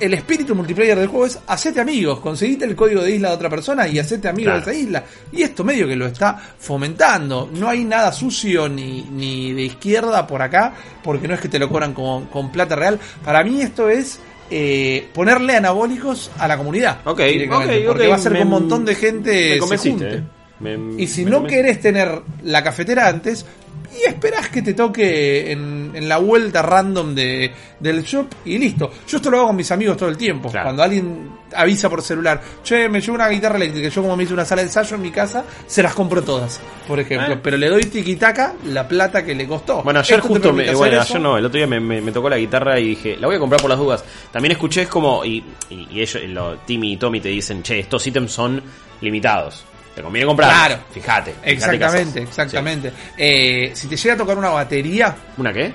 el 0.00 0.14
espíritu 0.14 0.54
multiplayer 0.54 0.98
del 0.98 1.08
juego 1.08 1.26
es 1.26 1.38
hacete 1.46 1.80
amigos, 1.80 2.20
conseguite 2.20 2.64
el 2.64 2.74
código 2.74 3.02
de 3.02 3.12
isla 3.12 3.28
de 3.28 3.34
otra 3.34 3.50
persona 3.50 3.86
y 3.86 3.98
hacete 3.98 4.28
amigo 4.28 4.50
Claro. 4.50 4.64
de 4.64 4.72
esa 4.72 4.80
isla. 4.80 5.04
Y 5.30 5.42
esto 5.42 5.62
medio 5.62 5.86
que 5.86 5.94
lo 5.94 6.06
está 6.06 6.36
fomentando. 6.58 7.48
No 7.52 7.68
hay 7.68 7.84
nada 7.84 8.10
sucio 8.10 8.68
ni, 8.68 9.02
ni 9.02 9.52
de 9.52 9.62
izquierda 9.62 10.26
por 10.26 10.42
acá, 10.42 10.72
porque 11.04 11.28
no 11.28 11.34
es 11.34 11.40
que 11.40 11.48
te 11.48 11.58
lo 11.58 11.68
cobran 11.68 11.92
con, 11.92 12.26
con 12.26 12.50
plata 12.50 12.74
real. 12.74 12.98
Para 13.24 13.44
mí 13.44 13.60
esto 13.60 13.88
es 13.90 14.18
eh, 14.50 15.08
ponerle 15.14 15.54
anabólicos 15.56 16.30
a 16.38 16.48
la 16.48 16.56
comunidad. 16.56 16.98
Ok, 17.04 17.20
directamente, 17.20 17.78
ok, 17.80 17.86
Porque 17.86 18.08
va 18.08 18.14
a 18.16 18.18
ser 18.18 18.32
que 18.32 18.42
un 18.42 18.48
montón 18.48 18.84
de 18.84 18.94
gente 18.96 19.60
Me 19.70 19.78
se 19.78 19.90
junte. 19.90 20.22
Me- 20.60 21.02
Y 21.02 21.06
si 21.06 21.24
me 21.24 21.30
no 21.30 21.44
querés 21.44 21.80
tener 21.80 22.20
la 22.44 22.62
cafetera 22.62 23.08
antes, 23.08 23.46
y 23.92 24.08
esperás 24.08 24.48
que 24.50 24.62
te 24.62 24.72
toque 24.74 25.50
en, 25.50 25.90
en 25.94 26.08
la 26.08 26.18
vuelta 26.18 26.62
random 26.62 27.12
de, 27.12 27.50
del 27.80 28.04
shop 28.04 28.26
y 28.44 28.56
listo. 28.56 28.88
Yo 29.08 29.16
esto 29.16 29.30
lo 29.30 29.38
hago 29.38 29.46
con 29.48 29.56
mis 29.56 29.70
amigos 29.72 29.96
todo 29.96 30.08
el 30.08 30.16
tiempo. 30.16 30.48
Claro. 30.48 30.66
Cuando 30.66 30.84
alguien 30.84 31.28
avisa 31.56 31.90
por 31.90 32.00
celular, 32.00 32.40
che, 32.62 32.88
me 32.88 33.00
llevo 33.00 33.14
una 33.16 33.28
guitarra 33.28 33.56
eléctrica, 33.56 33.88
yo 33.88 34.02
como 34.02 34.16
me 34.16 34.22
hice 34.22 34.32
una 34.32 34.44
sala 34.44 34.62
de 34.62 34.68
ensayo 34.68 34.94
en 34.94 35.02
mi 35.02 35.10
casa, 35.10 35.44
se 35.66 35.82
las 35.82 35.92
compro 35.94 36.22
todas, 36.22 36.60
por 36.86 37.00
ejemplo. 37.00 37.34
Eh. 37.34 37.40
Pero 37.42 37.56
le 37.56 37.68
doy 37.68 37.82
tiquitaca 37.82 38.54
la 38.66 38.86
plata 38.86 39.24
que 39.24 39.34
le 39.34 39.48
costó. 39.48 39.82
Bueno, 39.82 39.98
ayer 39.98 40.20
justo, 40.20 40.52
me, 40.52 40.72
bueno, 40.72 41.00
ayer 41.00 41.20
no, 41.20 41.36
el 41.36 41.44
otro 41.46 41.58
día 41.58 41.66
me, 41.66 41.80
me- 41.80 42.00
me 42.00 42.12
tocó 42.12 42.30
la 42.30 42.36
guitarra 42.38 42.78
y 42.78 42.90
dije, 42.90 43.16
la 43.16 43.26
voy 43.26 43.34
a 43.34 43.38
comprar 43.40 43.60
por 43.60 43.70
las 43.70 43.78
dudas. 43.78 44.04
También 44.30 44.52
escuché 44.52 44.82
es 44.82 44.88
como, 44.88 45.24
y, 45.24 45.42
y, 45.68 45.88
y 45.90 46.00
ellos, 46.00 46.22
lo, 46.28 46.58
Timmy 46.58 46.92
y 46.92 46.96
Tommy 46.96 47.20
te 47.20 47.28
dicen, 47.30 47.64
che, 47.64 47.80
estos 47.80 48.06
ítems 48.06 48.30
son 48.30 48.62
limitados. 49.00 49.64
Te 49.94 50.02
conviene 50.02 50.26
comprar. 50.26 50.50
Claro. 50.50 50.82
Fíjate. 50.92 51.34
Exactamente, 51.42 52.22
exactamente. 52.22 52.92
Eh, 53.16 53.70
si 53.74 53.86
te 53.88 53.96
llega 53.96 54.14
a 54.14 54.18
tocar 54.18 54.38
una 54.38 54.50
batería. 54.50 55.14
¿Una 55.36 55.52
qué? 55.52 55.72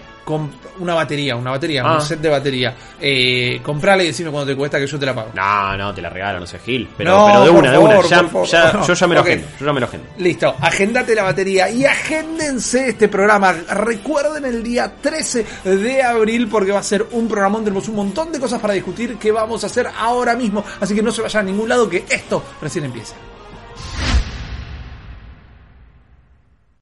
una 0.80 0.96
batería, 0.96 1.36
una 1.36 1.52
batería, 1.52 1.84
Ah. 1.86 1.94
un 1.98 2.02
set 2.02 2.20
de 2.20 2.30
batería, 2.30 2.74
eh, 3.00 3.60
comprale 3.62 4.04
y 4.06 4.08
decime 4.08 4.32
cuánto 4.32 4.48
te 4.50 4.56
cuesta 4.56 4.80
que 4.80 4.88
yo 4.88 4.98
te 4.98 5.06
la 5.06 5.14
pago. 5.14 5.30
No, 5.36 5.78
no, 5.78 5.94
te 5.94 6.02
la 6.02 6.10
regalo, 6.10 6.40
no 6.40 6.48
sé, 6.48 6.58
Gil. 6.58 6.90
Pero, 6.98 7.12
No, 7.12 7.26
pero 7.28 7.44
de 7.44 7.50
una, 7.52 7.72
de 7.72 7.78
una. 7.78 8.02
Ya, 8.02 8.24
favor. 8.24 8.48
ya- 8.48 8.82
yo 8.88 8.94
ya 8.96 9.08
me 9.08 9.14
lo 9.14 9.22
Ok. 9.22 9.28
agendo. 9.28 9.48
Yo 9.60 9.66
ya 9.68 9.74
me 9.74 9.80
lo 9.80 9.86
agendo. 9.86 10.08
Listo, 10.18 10.56
agéndate 10.60 11.14
la 11.14 11.22
batería 11.24 11.70
y 11.70 11.86
agéndense 11.86 12.90
este 12.90 13.08
programa. 13.08 13.52
Recuerden 13.54 14.46
el 14.46 14.64
día 14.64 14.92
13 15.00 15.46
de 15.64 16.02
abril 16.02 16.48
porque 16.48 16.72
va 16.72 16.80
a 16.80 16.84
ser 16.84 17.06
un 17.12 17.28
programón. 17.28 17.64
Tenemos 17.64 17.88
un 17.88 17.96
montón 17.98 18.32
de 18.32 18.40
cosas 18.40 18.60
para 18.60 18.74
discutir 18.74 19.18
que 19.18 19.32
vamos 19.32 19.64
a 19.64 19.68
hacer 19.68 19.88
ahora 19.96 20.36
mismo. 20.36 20.66
Así 20.82 20.96
que 20.96 21.04
no 21.04 21.12
se 21.12 21.22
vayan 21.22 21.42
a 21.44 21.52
ningún 21.52 21.70
lado 21.70 21.88
que 21.88 22.04
esto 22.10 22.44
recién 22.64 22.86
empieza. 22.86 23.14